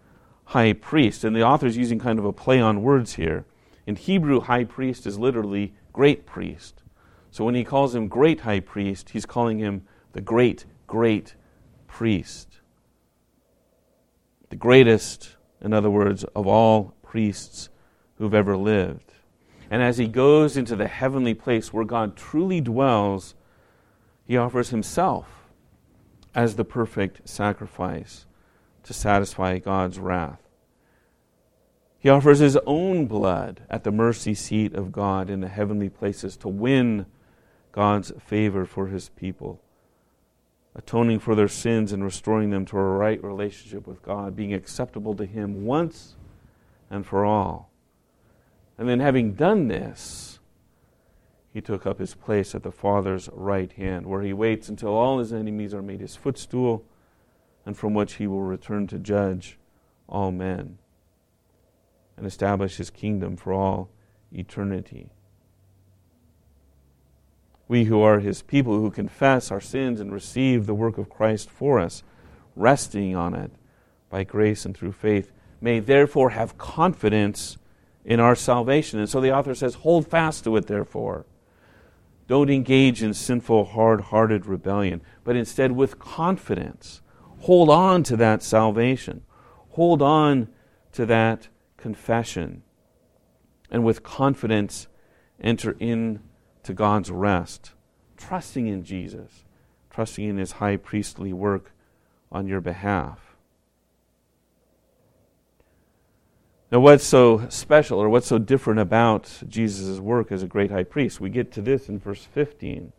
high 0.46 0.72
priest. 0.72 1.24
And 1.24 1.34
the 1.34 1.44
author 1.44 1.66
is 1.66 1.76
using 1.76 1.98
kind 1.98 2.18
of 2.18 2.24
a 2.24 2.32
play 2.32 2.60
on 2.60 2.82
words 2.82 3.14
here. 3.14 3.44
In 3.86 3.96
Hebrew, 3.96 4.40
high 4.40 4.64
priest 4.64 5.06
is 5.06 5.18
literally 5.18 5.74
great 5.92 6.26
priest. 6.26 6.82
So 7.30 7.44
when 7.44 7.54
he 7.54 7.64
calls 7.64 7.94
him 7.94 8.08
great 8.08 8.40
high 8.40 8.60
priest, 8.60 9.10
he's 9.10 9.26
calling 9.26 9.58
him 9.58 9.86
the 10.12 10.20
great, 10.20 10.64
great 10.86 11.34
priest. 11.86 12.60
The 14.48 14.56
greatest, 14.56 15.36
in 15.60 15.72
other 15.72 15.90
words, 15.90 16.24
of 16.24 16.46
all 16.46 16.94
priests 17.02 17.68
who've 18.16 18.34
ever 18.34 18.56
lived. 18.56 19.09
And 19.70 19.82
as 19.82 19.98
he 19.98 20.08
goes 20.08 20.56
into 20.56 20.74
the 20.74 20.88
heavenly 20.88 21.32
place 21.32 21.72
where 21.72 21.84
God 21.84 22.16
truly 22.16 22.60
dwells, 22.60 23.36
he 24.26 24.36
offers 24.36 24.70
himself 24.70 25.28
as 26.34 26.56
the 26.56 26.64
perfect 26.64 27.28
sacrifice 27.28 28.26
to 28.82 28.92
satisfy 28.92 29.58
God's 29.58 30.00
wrath. 30.00 30.42
He 32.00 32.08
offers 32.08 32.38
his 32.38 32.58
own 32.66 33.06
blood 33.06 33.62
at 33.68 33.84
the 33.84 33.92
mercy 33.92 34.34
seat 34.34 34.74
of 34.74 34.90
God 34.90 35.30
in 35.30 35.40
the 35.40 35.48
heavenly 35.48 35.88
places 35.88 36.36
to 36.38 36.48
win 36.48 37.06
God's 37.72 38.12
favor 38.18 38.64
for 38.64 38.88
his 38.88 39.10
people, 39.10 39.60
atoning 40.74 41.18
for 41.18 41.34
their 41.34 41.48
sins 41.48 41.92
and 41.92 42.02
restoring 42.02 42.50
them 42.50 42.64
to 42.66 42.78
a 42.78 42.82
right 42.82 43.22
relationship 43.22 43.86
with 43.86 44.02
God, 44.02 44.34
being 44.34 44.54
acceptable 44.54 45.14
to 45.14 45.26
him 45.26 45.64
once 45.64 46.16
and 46.88 47.06
for 47.06 47.24
all. 47.24 47.69
And 48.80 48.88
then, 48.88 49.00
having 49.00 49.34
done 49.34 49.68
this, 49.68 50.38
he 51.52 51.60
took 51.60 51.84
up 51.84 51.98
his 51.98 52.14
place 52.14 52.54
at 52.54 52.62
the 52.62 52.72
Father's 52.72 53.28
right 53.30 53.70
hand, 53.70 54.06
where 54.06 54.22
he 54.22 54.32
waits 54.32 54.70
until 54.70 54.94
all 54.94 55.18
his 55.18 55.34
enemies 55.34 55.74
are 55.74 55.82
made 55.82 56.00
his 56.00 56.16
footstool, 56.16 56.82
and 57.66 57.76
from 57.76 57.92
which 57.92 58.14
he 58.14 58.26
will 58.26 58.40
return 58.40 58.86
to 58.86 58.98
judge 58.98 59.58
all 60.08 60.32
men 60.32 60.78
and 62.16 62.26
establish 62.26 62.78
his 62.78 62.88
kingdom 62.88 63.36
for 63.36 63.52
all 63.52 63.90
eternity. 64.32 65.10
We 67.68 67.84
who 67.84 68.00
are 68.00 68.20
his 68.20 68.40
people, 68.40 68.80
who 68.80 68.90
confess 68.90 69.50
our 69.50 69.60
sins 69.60 70.00
and 70.00 70.10
receive 70.10 70.64
the 70.64 70.72
work 70.72 70.96
of 70.96 71.10
Christ 71.10 71.50
for 71.50 71.78
us, 71.78 72.02
resting 72.56 73.14
on 73.14 73.34
it 73.34 73.52
by 74.08 74.24
grace 74.24 74.64
and 74.64 74.74
through 74.74 74.92
faith, 74.92 75.32
may 75.60 75.80
therefore 75.80 76.30
have 76.30 76.56
confidence 76.56 77.58
in 78.04 78.20
our 78.20 78.34
salvation. 78.34 78.98
And 78.98 79.08
so 79.08 79.20
the 79.20 79.34
author 79.34 79.54
says, 79.54 79.74
hold 79.76 80.06
fast 80.06 80.44
to 80.44 80.56
it, 80.56 80.66
therefore. 80.66 81.26
Don't 82.26 82.50
engage 82.50 83.02
in 83.02 83.12
sinful, 83.12 83.64
hard 83.66 84.00
hearted 84.02 84.46
rebellion, 84.46 85.02
but 85.24 85.36
instead, 85.36 85.72
with 85.72 85.98
confidence, 85.98 87.02
hold 87.40 87.68
on 87.68 88.02
to 88.04 88.16
that 88.16 88.42
salvation. 88.42 89.22
Hold 89.70 90.00
on 90.00 90.48
to 90.92 91.06
that 91.06 91.48
confession 91.76 92.62
and 93.70 93.84
with 93.84 94.02
confidence 94.02 94.88
enter 95.40 95.72
into 95.78 96.74
God's 96.74 97.10
rest, 97.10 97.72
trusting 98.16 98.66
in 98.66 98.84
Jesus, 98.84 99.44
trusting 99.90 100.28
in 100.28 100.36
his 100.36 100.52
high 100.52 100.76
priestly 100.76 101.32
work 101.32 101.72
on 102.32 102.46
your 102.46 102.60
behalf. 102.60 103.29
Now, 106.70 106.78
what's 106.78 107.04
so 107.04 107.48
special 107.48 107.98
or 107.98 108.08
what's 108.08 108.28
so 108.28 108.38
different 108.38 108.78
about 108.78 109.42
Jesus' 109.48 109.98
work 109.98 110.30
as 110.30 110.42
a 110.42 110.46
great 110.46 110.70
high 110.70 110.84
priest? 110.84 111.20
We 111.20 111.28
get 111.28 111.50
to 111.52 111.62
this 111.62 111.88
in 111.88 111.98
verse 111.98 112.24
15. 112.24 112.92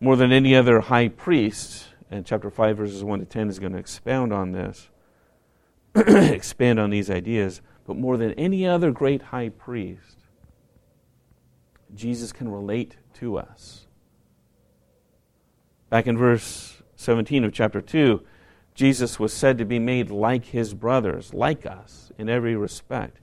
More 0.00 0.16
than 0.16 0.32
any 0.32 0.56
other 0.56 0.80
high 0.80 1.08
priest, 1.08 1.88
and 2.10 2.26
chapter 2.26 2.50
5, 2.50 2.76
verses 2.76 3.04
1 3.04 3.20
to 3.20 3.24
10 3.24 3.48
is 3.48 3.58
going 3.60 3.72
to 3.72 3.78
expound 3.78 4.32
on 4.32 4.52
this. 4.52 4.88
expand 5.94 6.80
on 6.80 6.90
these 6.90 7.10
ideas, 7.10 7.60
but 7.86 7.96
more 7.96 8.16
than 8.16 8.32
any 8.32 8.66
other 8.66 8.90
great 8.90 9.22
high 9.22 9.48
priest, 9.48 10.18
Jesus 11.94 12.32
can 12.32 12.48
relate 12.48 12.96
to 13.14 13.38
us. 13.38 13.86
Back 15.90 16.06
in 16.06 16.18
verse 16.18 16.82
17 16.96 17.44
of 17.44 17.52
chapter 17.52 17.80
2, 17.80 18.22
Jesus 18.78 19.18
was 19.18 19.32
said 19.32 19.58
to 19.58 19.64
be 19.64 19.80
made 19.80 20.08
like 20.08 20.44
his 20.44 20.72
brothers, 20.72 21.34
like 21.34 21.66
us 21.66 22.12
in 22.16 22.28
every 22.28 22.54
respect. 22.54 23.18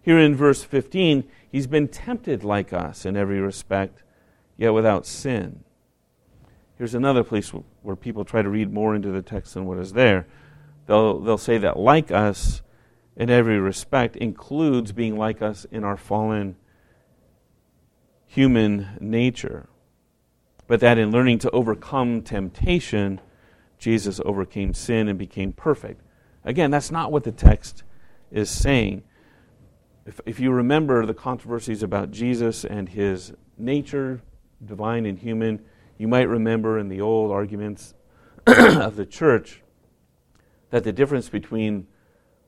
Here 0.00 0.16
in 0.16 0.36
verse 0.36 0.62
15, 0.62 1.24
he's 1.50 1.66
been 1.66 1.88
tempted 1.88 2.44
like 2.44 2.72
us 2.72 3.04
in 3.04 3.16
every 3.16 3.40
respect, 3.40 4.04
yet 4.56 4.72
without 4.72 5.04
sin. 5.04 5.64
Here's 6.78 6.94
another 6.94 7.24
place 7.24 7.50
where 7.82 7.96
people 7.96 8.24
try 8.24 8.40
to 8.40 8.48
read 8.48 8.72
more 8.72 8.94
into 8.94 9.10
the 9.10 9.20
text 9.20 9.54
than 9.54 9.66
what 9.66 9.78
is 9.78 9.94
there 9.94 10.28
they'll, 10.86 11.18
they'll 11.18 11.38
say 11.38 11.58
that 11.58 11.76
like 11.76 12.12
us 12.12 12.62
in 13.16 13.30
every 13.30 13.58
respect 13.58 14.14
includes 14.14 14.92
being 14.92 15.16
like 15.16 15.42
us 15.42 15.66
in 15.72 15.82
our 15.82 15.96
fallen 15.96 16.54
human 18.28 18.96
nature. 19.00 19.68
But 20.68 20.78
that 20.80 20.98
in 20.98 21.10
learning 21.10 21.40
to 21.40 21.50
overcome 21.50 22.22
temptation, 22.22 23.20
Jesus 23.80 24.20
overcame 24.24 24.74
sin 24.74 25.08
and 25.08 25.18
became 25.18 25.52
perfect. 25.52 26.02
Again, 26.44 26.70
that's 26.70 26.90
not 26.90 27.10
what 27.10 27.24
the 27.24 27.32
text 27.32 27.82
is 28.30 28.48
saying. 28.48 29.02
If, 30.06 30.20
if 30.26 30.38
you 30.38 30.52
remember 30.52 31.04
the 31.04 31.14
controversies 31.14 31.82
about 31.82 32.10
Jesus 32.10 32.64
and 32.64 32.88
his 32.88 33.32
nature, 33.58 34.20
divine 34.64 35.06
and 35.06 35.18
human, 35.18 35.64
you 35.98 36.06
might 36.08 36.28
remember 36.28 36.78
in 36.78 36.88
the 36.88 37.00
old 37.00 37.32
arguments 37.32 37.94
of 38.46 38.96
the 38.96 39.06
church 39.06 39.62
that 40.70 40.84
the 40.84 40.92
difference 40.92 41.28
between 41.28 41.86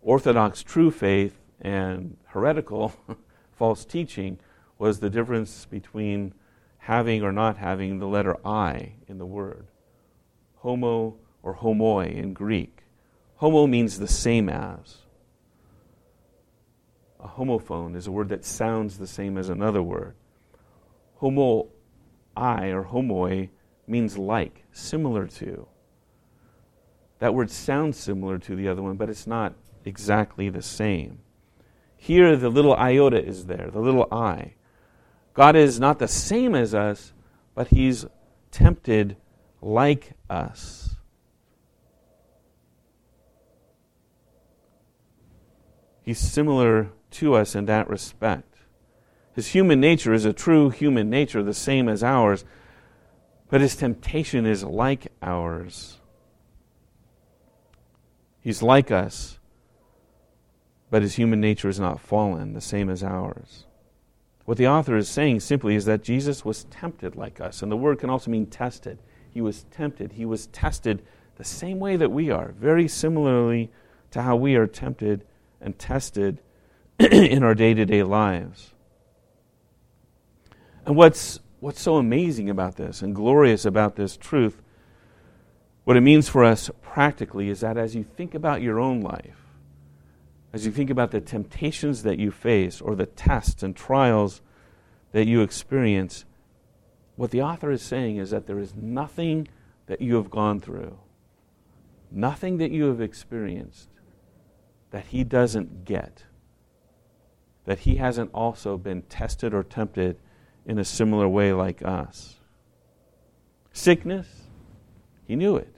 Orthodox 0.02 0.62
true 0.62 0.90
faith 0.90 1.38
and 1.60 2.16
heretical 2.26 2.92
false 3.52 3.84
teaching 3.84 4.38
was 4.78 5.00
the 5.00 5.10
difference 5.10 5.64
between 5.66 6.34
having 6.78 7.22
or 7.22 7.32
not 7.32 7.56
having 7.56 7.98
the 7.98 8.08
letter 8.08 8.36
I 8.46 8.94
in 9.06 9.18
the 9.18 9.26
word. 9.26 9.68
Homo 10.56 11.16
or 11.42 11.56
homoi 11.56 12.14
in 12.14 12.32
Greek. 12.32 12.84
Homo 13.36 13.66
means 13.66 13.98
the 13.98 14.08
same 14.08 14.48
as. 14.48 14.98
A 17.18 17.28
homophone 17.28 17.96
is 17.96 18.06
a 18.06 18.12
word 18.12 18.28
that 18.30 18.44
sounds 18.44 18.98
the 18.98 19.06
same 19.06 19.38
as 19.38 19.48
another 19.48 19.82
word. 19.82 20.14
Homo 21.16 21.68
I 22.36 22.66
or 22.66 22.84
homoi 22.84 23.50
means 23.86 24.18
like, 24.18 24.64
similar 24.72 25.26
to. 25.26 25.66
That 27.18 27.34
word 27.34 27.50
sounds 27.50 27.98
similar 27.98 28.38
to 28.38 28.56
the 28.56 28.68
other 28.68 28.82
one, 28.82 28.96
but 28.96 29.08
it's 29.08 29.26
not 29.26 29.54
exactly 29.84 30.48
the 30.48 30.62
same. 30.62 31.18
Here, 31.96 32.36
the 32.36 32.48
little 32.48 32.74
iota 32.74 33.24
is 33.24 33.46
there, 33.46 33.70
the 33.72 33.80
little 33.80 34.08
I. 34.10 34.54
God 35.34 35.54
is 35.54 35.78
not 35.78 35.98
the 35.98 36.08
same 36.08 36.54
as 36.54 36.74
us, 36.74 37.12
but 37.54 37.68
He's 37.68 38.06
tempted 38.50 39.16
like 39.60 40.12
us. 40.28 40.91
He's 46.02 46.18
similar 46.18 46.90
to 47.12 47.34
us 47.34 47.54
in 47.54 47.66
that 47.66 47.88
respect. 47.88 48.52
His 49.34 49.48
human 49.48 49.80
nature 49.80 50.12
is 50.12 50.24
a 50.24 50.32
true 50.32 50.70
human 50.70 51.08
nature, 51.08 51.42
the 51.42 51.54
same 51.54 51.88
as 51.88 52.02
ours, 52.02 52.44
but 53.48 53.60
his 53.60 53.76
temptation 53.76 54.44
is 54.44 54.64
like 54.64 55.08
ours. 55.22 55.98
He's 58.40 58.62
like 58.62 58.90
us, 58.90 59.38
but 60.90 61.02
his 61.02 61.14
human 61.14 61.40
nature 61.40 61.68
is 61.68 61.78
not 61.78 62.00
fallen, 62.00 62.52
the 62.52 62.60
same 62.60 62.90
as 62.90 63.02
ours. 63.02 63.66
What 64.44 64.58
the 64.58 64.66
author 64.66 64.96
is 64.96 65.08
saying 65.08 65.40
simply 65.40 65.76
is 65.76 65.84
that 65.84 66.02
Jesus 66.02 66.44
was 66.44 66.64
tempted 66.64 67.14
like 67.14 67.40
us, 67.40 67.62
and 67.62 67.70
the 67.70 67.76
word 67.76 68.00
can 68.00 68.10
also 68.10 68.30
mean 68.30 68.46
tested. 68.46 68.98
He 69.30 69.40
was 69.40 69.64
tempted, 69.70 70.12
he 70.12 70.26
was 70.26 70.48
tested 70.48 71.02
the 71.36 71.44
same 71.44 71.78
way 71.78 71.96
that 71.96 72.10
we 72.10 72.30
are, 72.30 72.52
very 72.58 72.88
similarly 72.88 73.70
to 74.10 74.22
how 74.22 74.36
we 74.36 74.56
are 74.56 74.66
tempted 74.66 75.24
and 75.62 75.78
tested 75.78 76.40
in 76.98 77.42
our 77.42 77.54
day 77.54 77.74
to 77.74 77.84
day 77.84 78.02
lives. 78.02 78.72
And 80.84 80.96
what's, 80.96 81.40
what's 81.60 81.80
so 81.80 81.96
amazing 81.96 82.50
about 82.50 82.76
this 82.76 83.02
and 83.02 83.14
glorious 83.14 83.64
about 83.64 83.96
this 83.96 84.16
truth, 84.16 84.60
what 85.84 85.96
it 85.96 86.00
means 86.00 86.28
for 86.28 86.44
us 86.44 86.70
practically 86.80 87.48
is 87.48 87.60
that 87.60 87.76
as 87.76 87.94
you 87.94 88.02
think 88.02 88.34
about 88.34 88.62
your 88.62 88.78
own 88.78 89.00
life, 89.00 89.38
as 90.52 90.66
you 90.66 90.72
think 90.72 90.90
about 90.90 91.12
the 91.12 91.20
temptations 91.20 92.02
that 92.02 92.18
you 92.18 92.30
face 92.30 92.80
or 92.80 92.94
the 92.94 93.06
tests 93.06 93.62
and 93.62 93.74
trials 93.74 94.42
that 95.12 95.26
you 95.26 95.40
experience, 95.40 96.24
what 97.16 97.30
the 97.30 97.42
author 97.42 97.70
is 97.70 97.82
saying 97.82 98.16
is 98.16 98.30
that 98.30 98.46
there 98.46 98.58
is 98.58 98.74
nothing 98.74 99.48
that 99.86 100.00
you 100.00 100.16
have 100.16 100.30
gone 100.30 100.60
through, 100.60 100.98
nothing 102.10 102.58
that 102.58 102.70
you 102.70 102.84
have 102.84 103.00
experienced 103.00 103.88
that 104.92 105.06
he 105.06 105.24
doesn't 105.24 105.84
get, 105.84 106.24
that 107.64 107.80
he 107.80 107.96
hasn't 107.96 108.30
also 108.32 108.76
been 108.76 109.02
tested 109.02 109.52
or 109.52 109.64
tempted 109.64 110.18
in 110.66 110.78
a 110.78 110.84
similar 110.84 111.26
way 111.26 111.52
like 111.52 111.82
us. 111.82 112.36
Sickness, 113.72 114.42
he 115.26 115.34
knew 115.34 115.56
it. 115.56 115.74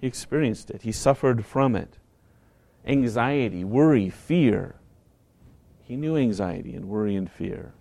He 0.00 0.06
experienced 0.06 0.70
it. 0.70 0.82
He 0.82 0.92
suffered 0.92 1.44
from 1.44 1.74
it. 1.74 1.98
Anxiety, 2.86 3.64
worry, 3.64 4.08
fear. 4.08 4.76
He 5.82 5.96
knew 5.96 6.16
anxiety 6.16 6.74
and 6.74 6.88
worry 6.88 7.16
and 7.16 7.30
fear. 7.30 7.74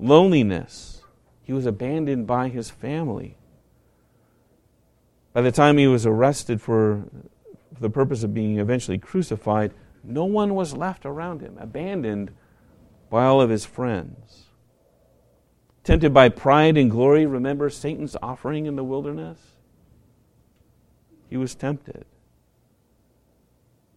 Loneliness. 0.00 1.02
He 1.42 1.52
was 1.52 1.64
abandoned 1.64 2.26
by 2.26 2.48
his 2.48 2.70
family. 2.70 3.36
By 5.32 5.42
the 5.42 5.52
time 5.52 5.78
he 5.78 5.86
was 5.86 6.04
arrested 6.04 6.60
for 6.60 7.04
the 7.82 7.90
purpose 7.90 8.22
of 8.22 8.32
being 8.32 8.58
eventually 8.58 8.98
crucified, 8.98 9.72
no 10.02 10.24
one 10.24 10.54
was 10.54 10.74
left 10.74 11.04
around 11.04 11.40
him, 11.40 11.56
abandoned 11.60 12.32
by 13.10 13.24
all 13.24 13.40
of 13.40 13.50
his 13.50 13.64
friends. 13.64 14.44
Tempted 15.84 16.14
by 16.14 16.28
pride 16.28 16.76
and 16.76 16.90
glory, 16.90 17.26
remember 17.26 17.68
Satan's 17.68 18.16
offering 18.22 18.66
in 18.66 18.76
the 18.76 18.84
wilderness? 18.84 19.38
He 21.28 21.36
was 21.36 21.54
tempted. 21.54 22.04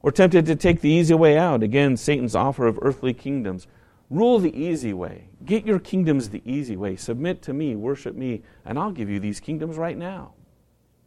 Or 0.01 0.11
tempted 0.11 0.45
to 0.47 0.55
take 0.55 0.81
the 0.81 0.89
easy 0.89 1.13
way 1.13 1.37
out. 1.37 1.63
Again, 1.63 1.97
Satan's 1.97 2.35
offer 2.35 2.67
of 2.67 2.79
earthly 2.81 3.13
kingdoms. 3.13 3.67
Rule 4.09 4.39
the 4.39 4.55
easy 4.55 4.93
way. 4.93 5.29
Get 5.43 5.65
your 5.65 5.79
kingdoms 5.79 6.29
the 6.29 6.41
easy 6.45 6.77
way. 6.77 6.95
Submit 6.95 7.41
to 7.43 7.53
me, 7.53 7.75
worship 7.75 8.15
me, 8.15 8.43
and 8.63 8.77
I'll 8.77 8.91
give 8.91 9.09
you 9.09 9.19
these 9.19 9.39
kingdoms 9.39 9.77
right 9.77 9.97
now. 9.97 10.33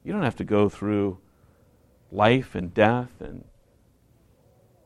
You 0.05 0.13
don't 0.13 0.23
have 0.23 0.37
to 0.37 0.45
go 0.45 0.69
through 0.69 1.19
life 2.11 2.55
and 2.55 2.73
death 2.73 3.21
and 3.21 3.45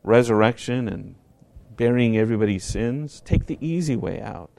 resurrection 0.03 0.87
and 0.87 1.15
burying 1.75 2.17
everybody's 2.17 2.63
sins. 2.63 3.21
Take 3.21 3.45
the 3.45 3.57
easy 3.65 3.95
way 3.95 4.21
out. 4.21 4.51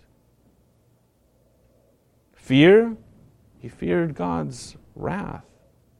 Fear, 2.34 2.96
he 3.58 3.68
feared 3.68 4.14
God's 4.14 4.76
wrath. 4.94 5.44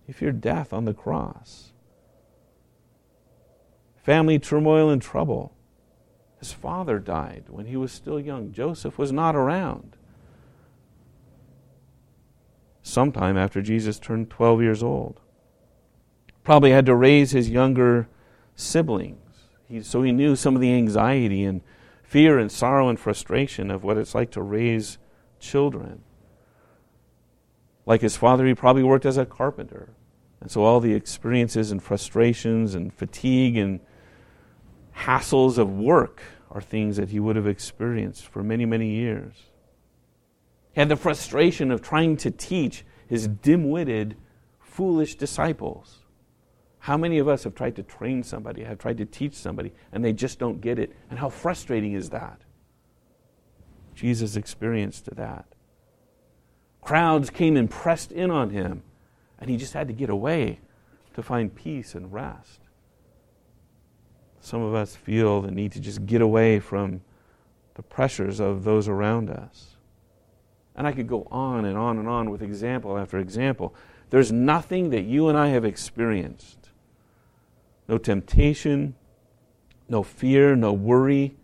He 0.06 0.12
feared 0.12 0.40
death 0.40 0.72
on 0.72 0.84
the 0.84 0.94
cross. 0.94 1.72
Family 4.02 4.38
turmoil 4.38 4.90
and 4.90 5.00
trouble. 5.00 5.54
His 6.38 6.52
father 6.52 6.98
died 6.98 7.44
when 7.48 7.64
he 7.66 7.76
was 7.76 7.90
still 7.90 8.20
young. 8.20 8.52
Joseph 8.52 8.98
was 8.98 9.10
not 9.10 9.34
around. 9.34 9.96
Sometime 12.82 13.38
after 13.38 13.62
Jesus 13.62 13.98
turned 13.98 14.28
12 14.28 14.60
years 14.60 14.82
old. 14.82 15.20
Probably 16.44 16.70
had 16.70 16.86
to 16.86 16.94
raise 16.94 17.32
his 17.32 17.50
younger 17.50 18.06
siblings. 18.54 19.18
He, 19.66 19.82
so 19.82 20.02
he 20.02 20.12
knew 20.12 20.36
some 20.36 20.54
of 20.54 20.60
the 20.60 20.72
anxiety 20.72 21.44
and 21.44 21.62
fear 22.02 22.38
and 22.38 22.52
sorrow 22.52 22.88
and 22.88 23.00
frustration 23.00 23.70
of 23.70 23.82
what 23.82 23.96
it's 23.96 24.14
like 24.14 24.30
to 24.32 24.42
raise 24.42 24.98
children. 25.40 26.02
Like 27.86 28.02
his 28.02 28.16
father, 28.16 28.46
he 28.46 28.54
probably 28.54 28.82
worked 28.82 29.06
as 29.06 29.16
a 29.16 29.26
carpenter. 29.26 29.90
And 30.40 30.50
so 30.50 30.62
all 30.62 30.80
the 30.80 30.92
experiences 30.92 31.72
and 31.72 31.82
frustrations 31.82 32.74
and 32.74 32.92
fatigue 32.92 33.56
and 33.56 33.80
hassles 34.94 35.58
of 35.58 35.70
work 35.70 36.22
are 36.50 36.60
things 36.60 36.96
that 36.96 37.08
he 37.08 37.18
would 37.18 37.36
have 37.36 37.46
experienced 37.46 38.26
for 38.26 38.42
many, 38.42 38.64
many 38.64 38.90
years. 38.90 39.34
He 40.72 40.80
had 40.80 40.88
the 40.88 40.96
frustration 40.96 41.70
of 41.70 41.82
trying 41.82 42.16
to 42.18 42.30
teach 42.30 42.84
his 43.08 43.26
dim 43.26 43.70
witted, 43.70 44.16
foolish 44.60 45.16
disciples. 45.16 46.03
How 46.84 46.98
many 46.98 47.16
of 47.16 47.28
us 47.28 47.44
have 47.44 47.54
tried 47.54 47.76
to 47.76 47.82
train 47.82 48.22
somebody, 48.22 48.62
have 48.62 48.76
tried 48.76 48.98
to 48.98 49.06
teach 49.06 49.32
somebody, 49.32 49.72
and 49.90 50.04
they 50.04 50.12
just 50.12 50.38
don't 50.38 50.60
get 50.60 50.78
it? 50.78 50.94
And 51.08 51.18
how 51.18 51.30
frustrating 51.30 51.94
is 51.94 52.10
that? 52.10 52.42
Jesus 53.94 54.36
experienced 54.36 55.08
that. 55.16 55.46
Crowds 56.82 57.30
came 57.30 57.56
and 57.56 57.70
pressed 57.70 58.12
in 58.12 58.30
on 58.30 58.50
him, 58.50 58.82
and 59.40 59.48
he 59.48 59.56
just 59.56 59.72
had 59.72 59.88
to 59.88 59.94
get 59.94 60.10
away 60.10 60.60
to 61.14 61.22
find 61.22 61.54
peace 61.54 61.94
and 61.94 62.12
rest. 62.12 62.60
Some 64.42 64.60
of 64.60 64.74
us 64.74 64.94
feel 64.94 65.40
the 65.40 65.50
need 65.50 65.72
to 65.72 65.80
just 65.80 66.04
get 66.04 66.20
away 66.20 66.60
from 66.60 67.00
the 67.76 67.82
pressures 67.82 68.40
of 68.40 68.64
those 68.64 68.88
around 68.88 69.30
us. 69.30 69.76
And 70.76 70.86
I 70.86 70.92
could 70.92 71.08
go 71.08 71.26
on 71.30 71.64
and 71.64 71.78
on 71.78 71.96
and 71.96 72.06
on 72.06 72.28
with 72.28 72.42
example 72.42 72.98
after 72.98 73.18
example. 73.18 73.74
There's 74.10 74.30
nothing 74.30 74.90
that 74.90 75.04
you 75.04 75.30
and 75.30 75.38
I 75.38 75.48
have 75.48 75.64
experienced 75.64 76.64
no 77.88 77.98
temptation, 77.98 78.94
no 79.88 80.02
fear, 80.02 80.56
no 80.56 80.72
worry, 80.72 81.36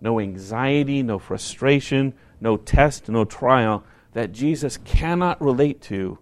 no 0.00 0.20
anxiety, 0.20 1.02
no 1.02 1.18
frustration, 1.18 2.14
no 2.40 2.56
test, 2.56 3.08
no 3.08 3.24
trial 3.24 3.84
that 4.12 4.32
Jesus 4.32 4.78
cannot 4.78 5.40
relate 5.40 5.80
to 5.82 6.18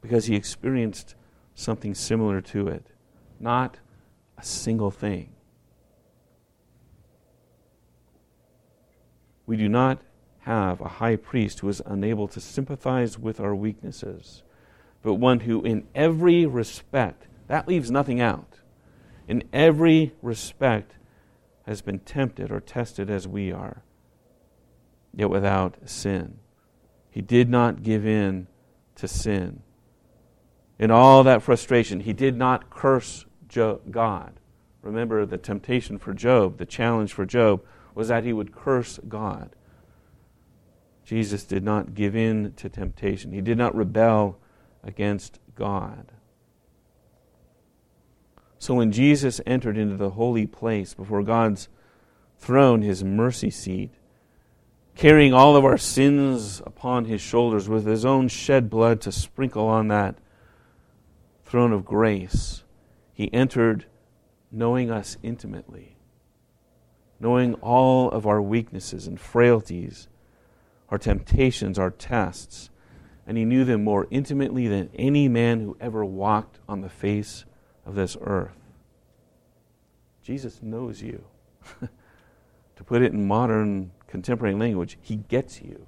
because 0.00 0.26
he 0.26 0.34
experienced 0.34 1.14
something 1.54 1.94
similar 1.94 2.40
to 2.40 2.68
it. 2.68 2.86
Not 3.38 3.78
a 4.36 4.44
single 4.44 4.90
thing. 4.90 5.30
We 9.46 9.56
do 9.56 9.68
not 9.68 10.00
have 10.40 10.80
a 10.80 10.88
high 10.88 11.16
priest 11.16 11.60
who 11.60 11.68
is 11.68 11.82
unable 11.86 12.28
to 12.28 12.40
sympathize 12.40 13.18
with 13.18 13.40
our 13.40 13.54
weaknesses, 13.54 14.42
but 15.02 15.14
one 15.14 15.40
who, 15.40 15.62
in 15.62 15.86
every 15.94 16.46
respect, 16.46 17.26
that 17.46 17.68
leaves 17.68 17.90
nothing 17.90 18.20
out 18.20 18.53
in 19.28 19.44
every 19.52 20.12
respect 20.22 20.96
has 21.66 21.80
been 21.80 21.98
tempted 22.00 22.50
or 22.50 22.60
tested 22.60 23.08
as 23.08 23.26
we 23.26 23.50
are, 23.50 23.82
yet 25.14 25.30
without 25.30 25.76
sin. 25.88 26.38
He 27.10 27.22
did 27.22 27.48
not 27.48 27.82
give 27.82 28.06
in 28.06 28.48
to 28.96 29.08
sin. 29.08 29.62
In 30.78 30.90
all 30.90 31.22
that 31.22 31.42
frustration, 31.42 32.00
he 32.00 32.12
did 32.12 32.36
not 32.36 32.70
curse 32.70 33.24
God. 33.90 34.32
Remember, 34.82 35.24
the 35.24 35.38
temptation 35.38 35.96
for 35.96 36.12
Job, 36.12 36.58
the 36.58 36.66
challenge 36.66 37.12
for 37.12 37.24
Job, 37.24 37.64
was 37.94 38.08
that 38.08 38.24
he 38.24 38.32
would 38.32 38.54
curse 38.54 38.98
God. 39.08 39.54
Jesus 41.04 41.44
did 41.44 41.62
not 41.62 41.94
give 41.94 42.16
in 42.16 42.52
to 42.54 42.68
temptation, 42.68 43.32
he 43.32 43.40
did 43.40 43.56
not 43.56 43.74
rebel 43.74 44.38
against 44.82 45.38
God. 45.54 46.12
So 48.64 48.72
when 48.72 48.92
Jesus 48.92 49.42
entered 49.44 49.76
into 49.76 49.98
the 49.98 50.08
holy 50.08 50.46
place 50.46 50.94
before 50.94 51.22
God's 51.22 51.68
throne, 52.38 52.80
his 52.80 53.04
mercy 53.04 53.50
seat, 53.50 53.90
carrying 54.94 55.34
all 55.34 55.54
of 55.54 55.66
our 55.66 55.76
sins 55.76 56.62
upon 56.64 57.04
his 57.04 57.20
shoulders 57.20 57.68
with 57.68 57.84
his 57.84 58.06
own 58.06 58.28
shed 58.28 58.70
blood 58.70 59.02
to 59.02 59.12
sprinkle 59.12 59.66
on 59.66 59.88
that 59.88 60.16
throne 61.44 61.74
of 61.74 61.84
grace, 61.84 62.64
he 63.12 63.30
entered 63.34 63.84
knowing 64.50 64.90
us 64.90 65.18
intimately, 65.22 65.98
knowing 67.20 67.52
all 67.56 68.10
of 68.12 68.26
our 68.26 68.40
weaknesses 68.40 69.06
and 69.06 69.20
frailties, 69.20 70.08
our 70.88 70.96
temptations, 70.96 71.78
our 71.78 71.90
tests, 71.90 72.70
and 73.26 73.36
he 73.36 73.44
knew 73.44 73.66
them 73.66 73.84
more 73.84 74.06
intimately 74.10 74.68
than 74.68 74.88
any 74.94 75.28
man 75.28 75.60
who 75.60 75.76
ever 75.82 76.02
walked 76.02 76.60
on 76.66 76.80
the 76.80 76.88
face 76.88 77.44
of 77.84 77.94
this 77.94 78.16
earth. 78.20 78.56
Jesus 80.22 80.62
knows 80.62 81.02
you. 81.02 81.24
to 82.76 82.84
put 82.84 83.02
it 83.02 83.12
in 83.12 83.26
modern 83.26 83.92
contemporary 84.06 84.54
language, 84.54 84.98
He 85.00 85.16
gets 85.16 85.60
you. 85.60 85.86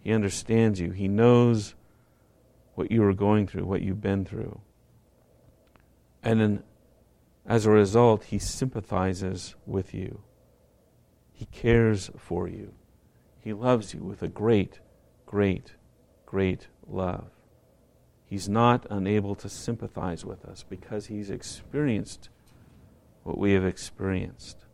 He 0.00 0.12
understands 0.12 0.80
you. 0.80 0.90
He 0.90 1.08
knows 1.08 1.74
what 2.74 2.90
you 2.90 3.02
are 3.04 3.12
going 3.12 3.46
through, 3.46 3.64
what 3.64 3.82
you've 3.82 4.00
been 4.00 4.24
through. 4.24 4.60
And 6.22 6.62
as 7.44 7.66
a 7.66 7.70
result, 7.70 8.24
He 8.24 8.38
sympathizes 8.38 9.54
with 9.66 9.92
you. 9.92 10.20
He 11.32 11.46
cares 11.46 12.10
for 12.16 12.48
you. 12.48 12.74
He 13.40 13.52
loves 13.52 13.94
you 13.94 14.00
with 14.00 14.22
a 14.22 14.28
great, 14.28 14.80
great, 15.26 15.72
great 16.26 16.68
love. 16.86 17.30
He's 18.28 18.48
not 18.48 18.86
unable 18.90 19.34
to 19.36 19.48
sympathize 19.48 20.24
with 20.24 20.44
us 20.44 20.62
because 20.68 21.06
he's 21.06 21.30
experienced 21.30 22.28
what 23.22 23.38
we 23.38 23.52
have 23.52 23.64
experienced. 23.64 24.64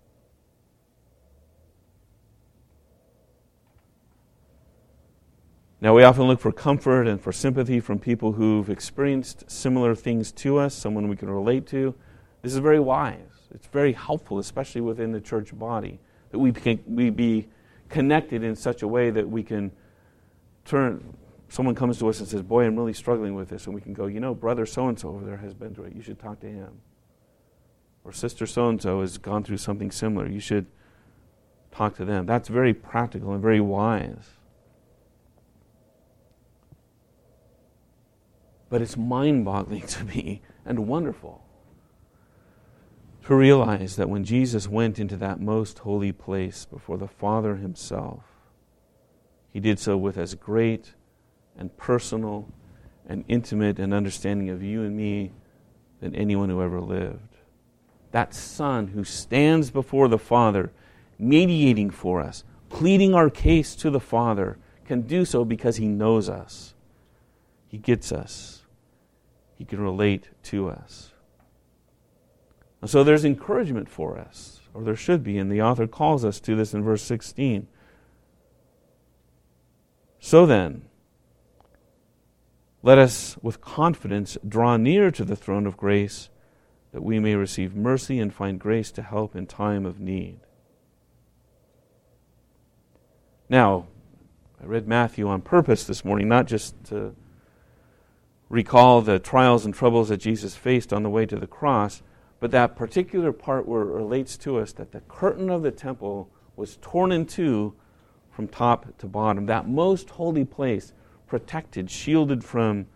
Now, 5.81 5.95
we 5.95 6.03
often 6.03 6.25
look 6.25 6.41
for 6.41 6.51
comfort 6.51 7.07
and 7.07 7.21
for 7.21 7.31
sympathy 7.31 7.79
from 7.79 7.99
people 7.99 8.33
who've 8.33 8.71
experienced 8.71 9.51
similar 9.51 9.95
things 9.95 10.33
to 10.33 10.57
us, 10.57 10.75
someone 10.75 11.09
we 11.09 11.17
can 11.17 11.29
relate 11.29 11.67
to. 11.69 11.95
This 12.43 12.53
is 12.53 12.59
very 12.59 12.81
wise. 12.81 13.19
It's 13.55 13.67
very 13.67 13.93
helpful, 13.93 14.39
especially 14.39 14.81
within 14.81 15.13
the 15.13 15.21
church 15.21 15.57
body, 15.57 16.01
that 16.31 16.39
we, 16.39 16.53
can, 16.53 16.83
we 16.87 17.11
be 17.11 17.49
connected 17.89 18.43
in 18.43 18.57
such 18.57 18.83
a 18.83 18.89
way 18.89 19.11
that 19.11 19.29
we 19.29 19.43
can 19.43 19.71
turn. 20.65 21.17
Someone 21.49 21.75
comes 21.75 21.99
to 21.99 22.09
us 22.09 22.21
and 22.21 22.29
says, 22.29 22.43
Boy, 22.43 22.65
I'm 22.65 22.77
really 22.77 22.93
struggling 22.93 23.35
with 23.35 23.49
this. 23.49 23.67
And 23.67 23.75
we 23.75 23.81
can 23.81 23.93
go, 23.93 24.07
You 24.07 24.21
know, 24.21 24.35
brother 24.35 24.67
so 24.67 24.89
and 24.89 24.99
so 24.99 25.11
over 25.11 25.25
there 25.25 25.37
has 25.39 25.55
been 25.55 25.75
through 25.75 25.85
it. 25.85 25.95
You 25.95 26.03
should 26.03 26.19
talk 26.19 26.41
to 26.41 26.49
him. 26.49 26.81
Or 28.05 28.13
sister 28.13 28.47
so 28.47 28.69
and 28.69 28.81
so 28.81 29.01
has 29.01 29.19
gone 29.19 29.45
through 29.45 29.57
something 29.59 29.91
similar. 29.91 30.29
You 30.29 30.41
should 30.41 30.67
talk 31.71 31.97
to 31.97 32.05
them. 32.05 32.27
That's 32.27 32.49
very 32.49 32.75
practical 32.75 33.33
and 33.33 33.43
very 33.43 33.61
wise. 33.61 34.31
But 38.69 38.83
it's 38.83 38.97
mind 38.97 39.45
boggling 39.45 39.83
to 39.87 40.05
me 40.05 40.43
and 40.65 40.87
wonderful 40.89 41.45
to 43.27 43.35
realize 43.35 43.97
that 43.97 44.11
when 44.11 44.25
Jesus 44.25 44.69
went 44.69 44.99
into 44.99 45.17
that 45.17 45.41
most 45.41 45.79
holy 45.79 46.13
place 46.13 46.67
before 46.67 46.99
the 46.99 47.09
Father 47.09 47.57
Himself, 47.57 48.25
He 49.51 49.61
did 49.61 49.79
so 49.79 49.97
with 49.97 50.19
as 50.19 50.35
great 50.35 50.95
and 51.57 51.77
personal 51.77 52.49
and 53.07 53.25
intimate 53.29 53.79
an 53.79 53.93
understanding 53.93 54.51
of 54.51 54.63
you 54.63 54.83
and 54.83 54.97
me 54.97 55.33
than 56.01 56.15
anyone 56.15 56.49
who 56.49 56.63
ever 56.63 56.81
lived. 56.81 57.37
That 58.11 58.35
Son 58.35 58.89
who 58.89 59.05
stands 59.05 59.71
before 59.71 60.09
the 60.09 60.19
Father, 60.19 60.73
mediating 61.19 61.91
for 61.91 62.21
us, 62.21 62.45
pleading 62.69 63.15
our 63.15 63.31
case 63.31 63.75
to 63.77 63.91
the 63.91 64.01
Father, 64.01 64.59
can 64.85 65.03
do 65.03 65.25
so 65.25 65.45
because 65.45 65.77
He 65.77 65.87
knows 65.87 66.29
us. 66.29 66.75
He 67.69 67.79
gets 67.79 68.13
us. 68.13 68.63
He 69.57 69.65
can 69.65 69.81
relate 69.81 70.29
to 70.45 70.69
us. 70.69 71.13
And 72.81 72.91
so 72.91 73.03
there's 73.03 73.25
encouragement 73.25 73.89
for 73.89 74.19
us, 74.19 74.61
or 74.75 74.83
there 74.83 74.97
should 74.97 75.25
be, 75.25 75.39
and 75.39 75.51
the 75.51 75.63
author 75.63 75.87
calls 75.87 76.25
us 76.25 76.39
to 76.41 76.55
this 76.55 76.75
in 76.75 76.83
verse 76.83 77.03
16. 77.03 77.67
So 80.21 80.45
then, 80.45 80.83
let 82.85 82.99
us 82.99 83.39
with 83.41 83.63
confidence 83.63 84.37
draw 84.47 84.77
near 84.77 85.11
to 85.11 85.25
the 85.25 85.35
throne 85.35 85.67
of 85.67 85.75
grace 85.75 86.29
that 86.93 87.03
we 87.03 87.19
may 87.19 87.35
receive 87.35 87.75
mercy 87.75 88.21
and 88.21 88.35
find 88.35 88.61
grace 88.61 88.93
to 88.93 89.01
help 89.01 89.35
in 89.35 89.47
time 89.47 89.87
of 89.87 89.99
need. 89.99 90.39
Now, 93.49 93.87
I 94.63 94.67
read 94.67 94.87
Matthew 94.87 95.27
on 95.27 95.41
purpose 95.41 95.85
this 95.85 96.05
morning, 96.05 96.29
not 96.29 96.45
just 96.47 96.75
to 96.85 97.15
recall 98.51 99.01
the 99.01 99.19
trials 99.19 99.65
and 99.65 99.75
troubles 99.75 100.11
that 100.11 100.19
Jesus 100.19 100.55
faced 100.55 100.93
on 100.93 101.03
the 101.03 101.11
way 101.11 101.25
to 101.25 101.37
the 101.37 101.47
cross, 101.47 102.03
but 102.39 102.51
that 102.51 102.77
particular 102.77 103.33
part 103.33 103.67
where 103.67 103.81
it 103.81 103.95
relates 103.95 104.37
to 104.37 104.59
us 104.59 104.75
that 104.75 104.93
the 104.93 105.01
curtain 105.01 105.49
of 105.49 105.63
the 105.63 105.71
temple 105.71 106.29
was 106.55 106.77
torn 106.83 107.13
in 107.13 107.25
two 107.25 107.75
from 108.31 108.47
top 108.47 108.99
to 108.99 109.07
bottom. 109.07 109.47
That 109.47 109.67
most 109.67 110.11
holy 110.11 110.45
place, 110.45 110.93
protected, 111.35 111.91
shielded 111.91 112.45
from 112.45 112.87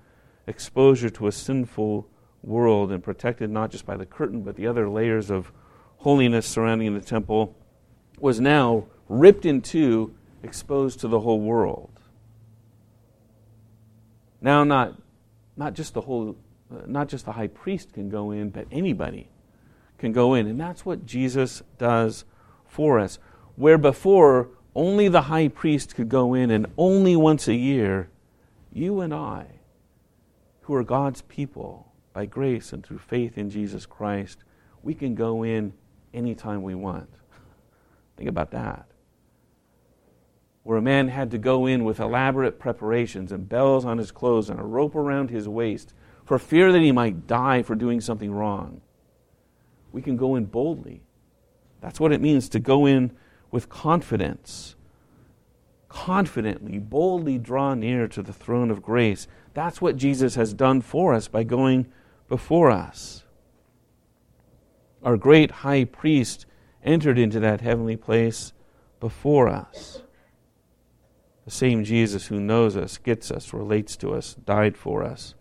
exposure 0.46 1.10
to 1.10 1.26
a 1.26 1.32
sinful 1.32 2.06
world, 2.44 2.92
and 2.92 3.02
protected 3.02 3.50
not 3.50 3.68
just 3.68 3.84
by 3.84 3.96
the 3.96 4.06
curtain, 4.06 4.42
but 4.42 4.54
the 4.54 4.64
other 4.64 4.88
layers 4.88 5.28
of 5.28 5.50
holiness 5.96 6.46
surrounding 6.46 6.94
the 6.94 7.00
temple, 7.00 7.56
was 8.20 8.38
now 8.38 8.84
ripped 9.08 9.44
in 9.44 9.60
two, 9.60 10.14
exposed 10.44 11.00
to 11.00 11.08
the 11.08 11.18
whole 11.18 11.40
world. 11.40 11.90
Now, 14.40 14.62
not 14.62 14.94
not 15.56 15.74
just 15.74 15.94
the 15.94 16.02
whole, 16.02 16.36
not 16.86 17.08
just 17.08 17.24
the 17.24 17.32
high 17.32 17.48
priest 17.48 17.92
can 17.92 18.08
go 18.08 18.30
in, 18.30 18.50
but 18.50 18.68
anybody 18.70 19.28
can 19.98 20.12
go 20.12 20.34
in. 20.34 20.46
And 20.46 20.60
that's 20.60 20.86
what 20.86 21.04
Jesus 21.04 21.60
does 21.76 22.24
for 22.68 23.00
us. 23.00 23.18
Where 23.56 23.78
before 23.78 24.50
only 24.76 25.08
the 25.08 25.22
high 25.22 25.48
priest 25.48 25.96
could 25.96 26.08
go 26.08 26.34
in 26.34 26.52
and 26.52 26.66
only 26.76 27.16
once 27.16 27.48
a 27.48 27.54
year, 27.54 28.10
you 28.72 29.00
and 29.00 29.14
I, 29.14 29.46
who 30.62 30.74
are 30.74 30.84
God's 30.84 31.22
people 31.22 31.92
by 32.12 32.26
grace 32.26 32.72
and 32.72 32.84
through 32.84 32.98
faith 32.98 33.38
in 33.38 33.50
Jesus 33.50 33.86
Christ, 33.86 34.44
we 34.82 34.94
can 34.94 35.14
go 35.14 35.42
in 35.42 35.72
anytime 36.12 36.62
we 36.62 36.74
want. 36.74 37.10
Think 38.16 38.28
about 38.28 38.50
that 38.52 38.88
where 40.68 40.76
a 40.76 40.82
man 40.82 41.08
had 41.08 41.30
to 41.30 41.38
go 41.38 41.64
in 41.64 41.82
with 41.82 41.98
elaborate 41.98 42.58
preparations 42.58 43.32
and 43.32 43.48
bells 43.48 43.86
on 43.86 43.96
his 43.96 44.12
clothes 44.12 44.50
and 44.50 44.60
a 44.60 44.62
rope 44.62 44.94
around 44.94 45.30
his 45.30 45.48
waist 45.48 45.94
for 46.26 46.38
fear 46.38 46.70
that 46.70 46.82
he 46.82 46.92
might 46.92 47.26
die 47.26 47.62
for 47.62 47.74
doing 47.74 48.02
something 48.02 48.30
wrong. 48.30 48.82
We 49.92 50.02
can 50.02 50.18
go 50.18 50.34
in 50.36 50.44
boldly. 50.44 51.00
That's 51.80 51.98
what 51.98 52.12
it 52.12 52.20
means 52.20 52.50
to 52.50 52.60
go 52.60 52.84
in 52.84 53.12
with 53.50 53.70
confidence. 53.70 54.76
Confidently, 55.88 56.78
boldly 56.78 57.38
draw 57.38 57.74
near 57.74 58.08
to 58.08 58.22
the 58.22 58.32
throne 58.32 58.70
of 58.70 58.82
grace. 58.82 59.26
That's 59.54 59.80
what 59.80 59.96
Jesus 59.96 60.34
has 60.34 60.52
done 60.52 60.80
for 60.80 61.14
us 61.14 61.28
by 61.28 61.44
going 61.44 61.86
before 62.28 62.70
us. 62.70 63.24
Our 65.02 65.16
great 65.16 65.50
high 65.50 65.84
priest 65.84 66.46
entered 66.84 67.18
into 67.18 67.40
that 67.40 67.60
heavenly 67.60 67.96
place 67.96 68.52
before 69.00 69.48
us. 69.48 70.02
The 71.44 71.50
same 71.50 71.84
Jesus 71.84 72.26
who 72.26 72.40
knows 72.40 72.76
us, 72.76 72.98
gets 72.98 73.30
us, 73.30 73.54
relates 73.54 73.96
to 73.98 74.12
us, 74.12 74.34
died 74.34 74.76
for 74.76 75.02
us, 75.02 75.34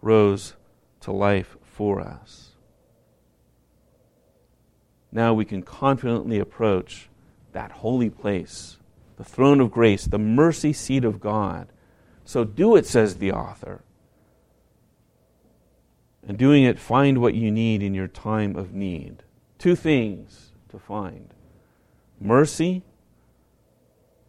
rose 0.00 0.54
to 1.00 1.12
life 1.12 1.56
for 1.62 2.00
us. 2.00 2.52
Now 5.12 5.34
we 5.34 5.44
can 5.44 5.62
confidently 5.62 6.38
approach 6.38 7.08
that 7.52 7.70
holy 7.70 8.08
place, 8.10 8.78
the 9.16 9.24
throne 9.24 9.60
of 9.60 9.70
grace, 9.70 10.04
the 10.04 10.18
mercy 10.18 10.72
seat 10.72 11.04
of 11.04 11.20
God. 11.20 11.68
So 12.24 12.44
do 12.44 12.76
it, 12.76 12.86
says 12.86 13.16
the 13.16 13.32
author. 13.32 13.82
And 16.26 16.36
doing 16.36 16.64
it, 16.64 16.78
find 16.78 17.18
what 17.18 17.34
you 17.34 17.50
need 17.50 17.82
in 17.82 17.94
your 17.94 18.08
time 18.08 18.56
of 18.56 18.72
need. 18.72 19.22
Two 19.58 19.76
things 19.76 20.52
to 20.68 20.78
find 20.78 21.32
mercy 22.20 22.82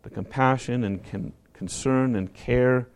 the 0.08 0.14
compassion 0.14 0.86
and 0.86 1.04
con- 1.04 1.34
concern 1.52 2.16
and 2.16 2.34
care 2.34 2.88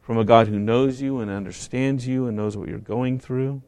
from 0.00 0.16
a 0.16 0.24
God 0.24 0.48
who 0.48 0.58
knows 0.58 1.02
you 1.02 1.18
and 1.20 1.30
understands 1.30 2.06
you 2.06 2.26
and 2.26 2.34
knows 2.34 2.56
what 2.56 2.68
you're 2.68 2.78
going 2.78 3.18
through. 3.18 3.60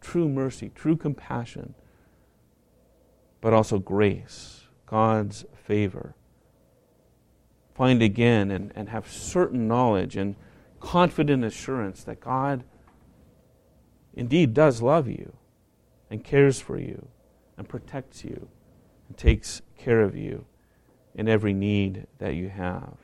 True 0.00 0.28
mercy, 0.28 0.72
true 0.74 0.96
compassion, 0.96 1.74
but 3.40 3.52
also 3.52 3.78
grace, 3.78 4.57
God's 4.90 5.44
favor. 5.66 6.14
Find 7.74 8.02
again 8.02 8.50
and, 8.50 8.72
and 8.74 8.88
have 8.88 9.10
certain 9.10 9.68
knowledge 9.68 10.16
and 10.16 10.34
confident 10.80 11.44
assurance 11.44 12.04
that 12.04 12.20
God 12.20 12.64
indeed 14.14 14.54
does 14.54 14.82
love 14.82 15.08
you 15.08 15.34
and 16.10 16.24
cares 16.24 16.60
for 16.60 16.78
you 16.78 17.08
and 17.56 17.68
protects 17.68 18.24
you 18.24 18.48
and 19.08 19.16
takes 19.16 19.62
care 19.76 20.02
of 20.02 20.16
you 20.16 20.46
in 21.14 21.28
every 21.28 21.52
need 21.52 22.06
that 22.18 22.34
you 22.34 22.48
have. 22.48 22.96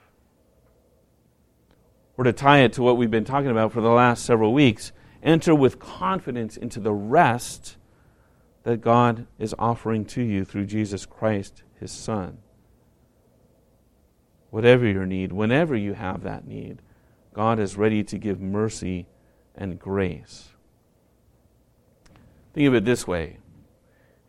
Or 2.16 2.24
to 2.24 2.32
tie 2.32 2.60
it 2.60 2.72
to 2.74 2.82
what 2.82 2.96
we've 2.96 3.10
been 3.10 3.24
talking 3.24 3.50
about 3.50 3.72
for 3.72 3.80
the 3.80 3.88
last 3.88 4.24
several 4.24 4.52
weeks, 4.52 4.92
enter 5.22 5.54
with 5.54 5.78
confidence 5.78 6.56
into 6.56 6.80
the 6.80 6.92
rest 6.92 7.76
that 8.62 8.80
God 8.80 9.26
is 9.38 9.54
offering 9.58 10.04
to 10.06 10.22
you 10.22 10.44
through 10.44 10.66
Jesus 10.66 11.06
Christ, 11.06 11.62
his 11.80 11.92
Son. 11.92 12.38
Whatever 14.50 14.86
your 14.86 15.06
need, 15.06 15.32
whenever 15.32 15.76
you 15.76 15.94
have 15.94 16.22
that 16.22 16.46
need, 16.46 16.80
God 17.32 17.58
is 17.58 17.76
ready 17.76 18.04
to 18.04 18.18
give 18.18 18.40
mercy 18.40 19.06
and 19.54 19.78
grace. 19.78 20.50
Think 22.52 22.68
of 22.68 22.74
it 22.74 22.84
this 22.84 23.06
way 23.06 23.38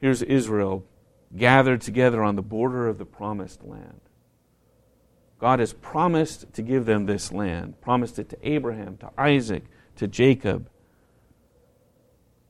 here's 0.01 0.21
Israel 0.23 0.83
gathered 1.35 1.81
together 1.81 2.23
on 2.23 2.35
the 2.35 2.41
border 2.41 2.87
of 2.87 2.97
the 2.97 3.05
promised 3.05 3.63
land. 3.63 4.01
God 5.39 5.59
has 5.59 5.73
promised 5.73 6.53
to 6.53 6.61
give 6.61 6.85
them 6.85 7.05
this 7.05 7.31
land, 7.31 7.81
promised 7.81 8.19
it 8.19 8.29
to 8.29 8.37
Abraham, 8.47 8.97
to 8.97 9.11
Isaac, 9.17 9.65
to 9.97 10.07
Jacob. 10.07 10.69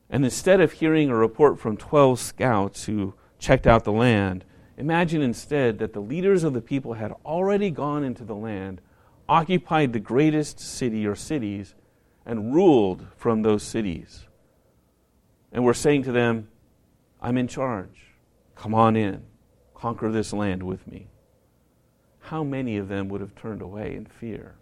And 0.10 0.24
instead 0.24 0.62
of 0.62 0.74
hearing 0.74 1.10
a 1.10 1.16
report 1.16 1.60
from 1.60 1.78
12 1.78 2.20
scouts 2.20 2.86
who 2.86 3.16
checked 3.40 3.66
out 3.66 3.84
the 3.84 3.92
land, 3.92 4.46
imagine 4.78 5.22
instead 5.22 5.80
that 5.80 5.94
the 5.94 6.02
leaders 6.02 6.44
of 6.44 6.54
the 6.54 6.62
people 6.62 6.94
had 6.94 7.14
already 7.26 7.70
gone 7.72 8.04
into 8.04 8.24
the 8.24 8.36
land, 8.36 8.82
occupied 9.28 9.94
the 9.94 10.00
greatest 10.00 10.60
city 10.60 11.06
or 11.06 11.16
cities, 11.16 11.76
and 12.26 12.54
ruled 12.54 13.06
from 13.18 13.42
those 13.42 13.64
cities. 13.64 14.26
And 15.52 15.64
were 15.64 15.74
saying 15.74 16.04
to 16.04 16.12
them, 16.12 16.50
I'm 17.22 17.38
in 17.38 17.48
charge. 17.48 18.14
Come 18.56 18.74
on 18.74 18.96
in. 18.96 19.24
Conquer 19.74 20.12
this 20.12 20.34
land 20.34 20.64
with 20.64 20.88
me. 20.88 21.08
How 22.20 22.44
many 22.44 22.78
of 22.78 22.88
them 22.88 23.08
would 23.10 23.22
have 23.22 23.36
turned 23.36 23.62
away 23.62 23.96
in 23.96 24.06
fear? 24.06 24.56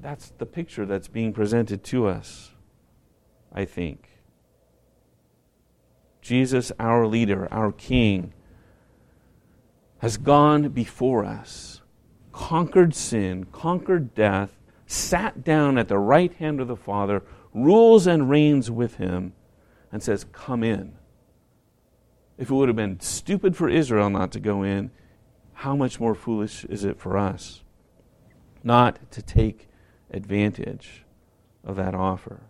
That's 0.00 0.30
the 0.38 0.46
picture 0.46 0.84
that's 0.84 1.08
being 1.08 1.32
presented 1.32 1.82
to 1.84 2.06
us, 2.06 2.52
I 3.52 3.64
think. 3.64 4.08
Jesus, 6.26 6.72
our 6.80 7.06
leader, 7.06 7.46
our 7.52 7.70
king, 7.70 8.32
has 9.98 10.16
gone 10.16 10.70
before 10.70 11.24
us, 11.24 11.82
conquered 12.32 12.96
sin, 12.96 13.46
conquered 13.52 14.12
death, 14.12 14.50
sat 14.88 15.44
down 15.44 15.78
at 15.78 15.86
the 15.86 15.98
right 15.98 16.34
hand 16.34 16.60
of 16.60 16.66
the 16.66 16.74
Father, 16.74 17.22
rules 17.54 18.08
and 18.08 18.28
reigns 18.28 18.72
with 18.72 18.96
him, 18.96 19.34
and 19.92 20.02
says, 20.02 20.26
Come 20.32 20.64
in. 20.64 20.96
If 22.36 22.50
it 22.50 22.54
would 22.54 22.68
have 22.68 22.76
been 22.76 22.98
stupid 22.98 23.56
for 23.56 23.68
Israel 23.68 24.10
not 24.10 24.32
to 24.32 24.40
go 24.40 24.64
in, 24.64 24.90
how 25.54 25.76
much 25.76 26.00
more 26.00 26.16
foolish 26.16 26.64
is 26.64 26.84
it 26.84 26.98
for 26.98 27.16
us 27.16 27.62
not 28.64 29.12
to 29.12 29.22
take 29.22 29.68
advantage 30.10 31.04
of 31.64 31.76
that 31.76 31.94
offer? 31.94 32.42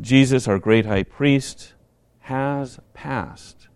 Jesus, 0.00 0.48
our 0.48 0.58
great 0.58 0.86
high 0.86 1.02
priest, 1.02 1.74
has 2.20 2.80
passed 2.94 3.68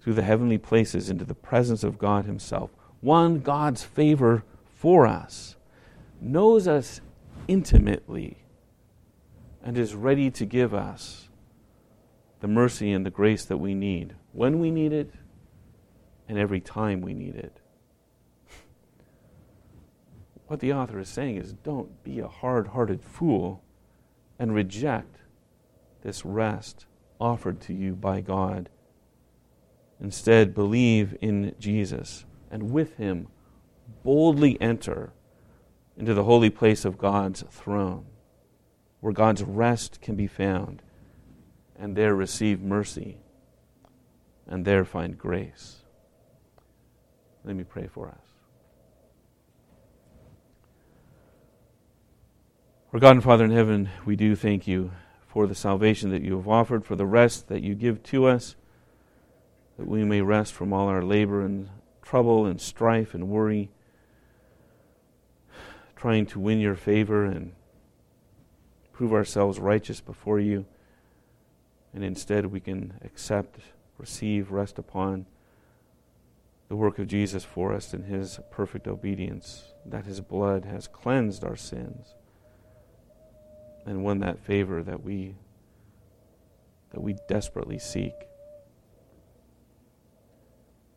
through 0.00 0.14
the 0.14 0.22
heavenly 0.22 0.58
places 0.58 1.08
into 1.08 1.24
the 1.24 1.34
presence 1.34 1.82
of 1.82 1.98
God 1.98 2.26
Himself, 2.26 2.70
won 3.00 3.40
God's 3.40 3.82
favor 3.82 4.44
for 4.66 5.06
us, 5.06 5.56
knows 6.20 6.68
us 6.68 7.00
intimately, 7.48 8.44
and 9.62 9.78
is 9.78 9.94
ready 9.94 10.30
to 10.30 10.44
give 10.44 10.74
us 10.74 11.28
the 12.40 12.48
mercy 12.48 12.92
and 12.92 13.06
the 13.06 13.10
grace 13.10 13.46
that 13.46 13.56
we 13.56 13.74
need 13.74 14.14
when 14.32 14.58
we 14.58 14.70
need 14.70 14.92
it 14.92 15.10
and 16.28 16.38
every 16.38 16.60
time 16.60 17.00
we 17.00 17.14
need 17.14 17.34
it. 17.34 17.60
What 20.46 20.60
the 20.60 20.74
author 20.74 20.98
is 20.98 21.08
saying 21.08 21.36
is 21.36 21.54
don't 21.54 22.04
be 22.04 22.20
a 22.20 22.28
hard 22.28 22.68
hearted 22.68 23.02
fool 23.02 23.62
and 24.38 24.54
reject 24.54 25.16
this 26.04 26.24
rest 26.24 26.86
offered 27.18 27.60
to 27.62 27.72
you 27.72 27.94
by 27.96 28.20
God. 28.20 28.68
Instead, 30.00 30.54
believe 30.54 31.16
in 31.20 31.54
Jesus 31.58 32.26
and 32.50 32.70
with 32.70 32.98
him 32.98 33.26
boldly 34.04 34.60
enter 34.60 35.12
into 35.96 36.14
the 36.14 36.24
holy 36.24 36.50
place 36.50 36.84
of 36.84 36.98
God's 36.98 37.42
throne, 37.50 38.04
where 39.00 39.12
God's 39.12 39.42
rest 39.42 40.00
can 40.00 40.14
be 40.14 40.26
found, 40.26 40.82
and 41.76 41.96
there 41.96 42.14
receive 42.14 42.60
mercy 42.60 43.18
and 44.46 44.64
there 44.64 44.84
find 44.84 45.16
grace. 45.16 45.76
Let 47.44 47.56
me 47.56 47.64
pray 47.64 47.86
for 47.86 48.08
us. 48.08 48.18
Our 52.92 53.00
God 53.00 53.12
and 53.12 53.24
Father 53.24 53.44
in 53.44 53.50
heaven, 53.50 53.88
we 54.04 54.16
do 54.16 54.36
thank 54.36 54.68
you 54.68 54.90
for 55.34 55.48
the 55.48 55.54
salvation 55.54 56.10
that 56.10 56.22
you 56.22 56.36
have 56.36 56.46
offered, 56.46 56.84
for 56.84 56.94
the 56.94 57.04
rest 57.04 57.48
that 57.48 57.60
you 57.60 57.74
give 57.74 58.00
to 58.04 58.24
us, 58.24 58.54
that 59.76 59.88
we 59.88 60.04
may 60.04 60.22
rest 60.22 60.52
from 60.52 60.72
all 60.72 60.86
our 60.86 61.02
labor 61.02 61.44
and 61.44 61.68
trouble 62.02 62.46
and 62.46 62.60
strife 62.60 63.14
and 63.14 63.28
worry, 63.28 63.68
trying 65.96 66.24
to 66.24 66.38
win 66.38 66.60
your 66.60 66.76
favor 66.76 67.24
and 67.24 67.50
prove 68.92 69.12
ourselves 69.12 69.58
righteous 69.58 70.00
before 70.00 70.38
you. 70.38 70.66
And 71.92 72.04
instead, 72.04 72.46
we 72.46 72.60
can 72.60 72.94
accept, 73.04 73.58
receive, 73.98 74.52
rest 74.52 74.78
upon 74.78 75.26
the 76.68 76.76
work 76.76 77.00
of 77.00 77.08
Jesus 77.08 77.42
for 77.42 77.72
us 77.72 77.92
in 77.92 78.04
his 78.04 78.38
perfect 78.52 78.86
obedience, 78.86 79.72
that 79.84 80.06
his 80.06 80.20
blood 80.20 80.64
has 80.64 80.86
cleansed 80.86 81.42
our 81.42 81.56
sins 81.56 82.14
and 83.86 84.04
won 84.04 84.20
that 84.20 84.38
favor 84.38 84.82
that 84.82 85.02
we 85.02 85.34
that 86.94 87.00
we 87.00 87.16
desperately 87.28 87.78
seek. 87.78 88.14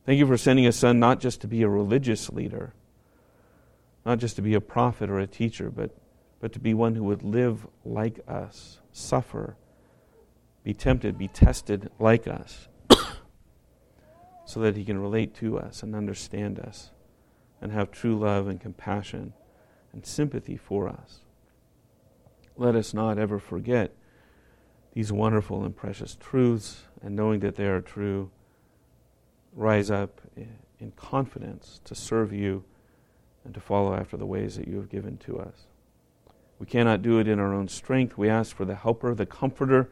Thank 0.06 0.19
you 0.19 0.28
for 0.28 0.38
sending 0.38 0.67
a 0.67 0.71
son 0.71 1.00
not 1.00 1.19
just 1.19 1.41
to 1.41 1.47
be 1.47 1.63
a 1.63 1.67
religious 1.67 2.30
leader, 2.30 2.73
not 4.06 4.19
just 4.19 4.36
to 4.38 4.41
be 4.43 4.54
a 4.54 4.62
prophet 4.62 5.10
or 5.10 5.19
a 5.19 5.28
teacher, 5.28 5.69
but, 5.69 5.91
but 6.39 6.54
to 6.54 6.60
be 6.60 6.73
one 6.73 6.95
who 6.95 7.04
would 7.04 7.23
live 7.23 7.67
like 7.84 8.19
us, 8.28 8.80
suffer, 8.91 9.58
be 10.63 10.73
tempted, 10.73 11.17
be 11.17 11.28
tested 11.28 11.89
like 12.00 12.28
us, 12.28 12.67
so 14.45 14.60
that 14.60 14.78
he 14.78 14.86
can 14.86 15.00
relate 15.00 15.34
to 15.36 15.58
us 15.58 15.82
and 15.82 15.95
understand 15.95 16.60
us 16.60 16.91
and 17.60 17.71
have 17.71 17.89
true 17.89 18.17
love 18.17 18.47
and 18.47 18.62
compassion 18.62 19.34
and 19.91 20.06
sympathy 20.06 20.56
for 20.56 20.88
us 20.88 21.21
let 22.58 22.76
us 22.76 22.93
not 22.93 23.17
ever 23.17 23.39
forget 23.39 23.93
these 24.93 25.12
wonderful 25.12 25.63
and 25.63 25.76
precious 25.76 26.17
truths, 26.20 26.84
and 27.04 27.15
knowing 27.15 27.39
that 27.41 27.56
they 27.56 27.67
are 27.67 27.82
true, 27.82 28.32
rise 29.54 29.91
up 29.91 30.22
in 30.80 30.91
confidence 30.96 31.80
to 31.84 31.93
serve 31.93 32.34
you 32.34 32.63
and 33.43 33.54
to 33.54 33.60
follow 33.60 33.93
after 33.93 34.17
the 34.17 34.26
ways 34.26 34.56
that 34.56 34.67
you 34.67 34.78
have 34.78 34.89
given 34.89 35.17
to 35.17 35.39
us. 35.39 35.67
We 36.60 36.65
cannot 36.65 37.04
do 37.04 37.20
it 37.20 37.28
in 37.28 37.39
our 37.39 37.54
own 37.54 37.67
strength. 37.67 38.17
We 38.17 38.30
ask 38.30 38.56
for 38.56 38.65
the 38.65 38.76
helper, 38.76 39.13
the 39.13 39.28
comforter 39.28 39.89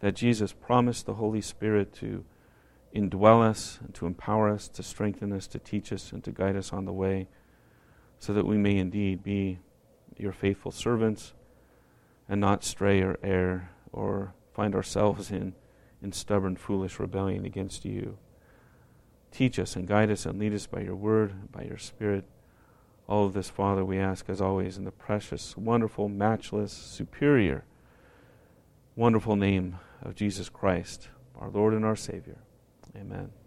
that 0.00 0.14
Jesus 0.14 0.52
promised 0.52 1.06
the 1.06 1.14
Holy 1.14 1.40
Spirit 1.40 1.94
to 1.94 2.24
indwell 2.94 3.42
us 3.42 3.78
and 3.82 3.94
to 3.94 4.06
empower 4.06 4.50
us, 4.50 4.68
to 4.68 4.82
strengthen 4.82 5.32
us, 5.32 5.46
to 5.46 5.58
teach 5.58 5.92
us, 5.92 6.12
and 6.12 6.22
to 6.24 6.30
guide 6.30 6.56
us 6.56 6.72
on 6.72 6.84
the 6.84 6.92
way, 6.92 7.28
so 8.18 8.34
that 8.34 8.46
we 8.46 8.58
may 8.58 8.76
indeed 8.76 9.22
be 9.22 9.60
your 10.18 10.32
faithful 10.32 10.70
servants 10.70 11.32
and 12.32 12.40
not 12.40 12.64
stray 12.64 13.02
or 13.02 13.18
err 13.22 13.68
or 13.92 14.32
find 14.54 14.74
ourselves 14.74 15.30
in, 15.30 15.52
in 16.02 16.12
stubborn, 16.12 16.56
foolish 16.56 16.98
rebellion 16.98 17.44
against 17.44 17.84
you. 17.84 18.16
Teach 19.30 19.58
us 19.58 19.76
and 19.76 19.86
guide 19.86 20.10
us 20.10 20.24
and 20.24 20.38
lead 20.38 20.54
us 20.54 20.66
by 20.66 20.80
your 20.80 20.96
word, 20.96 21.52
by 21.52 21.64
your 21.64 21.76
spirit. 21.76 22.24
All 23.06 23.26
of 23.26 23.34
this, 23.34 23.50
Father, 23.50 23.84
we 23.84 23.98
ask 23.98 24.30
as 24.30 24.40
always 24.40 24.78
in 24.78 24.84
the 24.84 24.90
precious, 24.90 25.58
wonderful, 25.58 26.08
matchless, 26.08 26.72
superior, 26.72 27.64
wonderful 28.96 29.36
name 29.36 29.78
of 30.00 30.14
Jesus 30.14 30.48
Christ, 30.48 31.08
our 31.38 31.50
Lord 31.50 31.74
and 31.74 31.84
our 31.84 31.96
Savior. 31.96 32.38
Amen. 32.96 33.41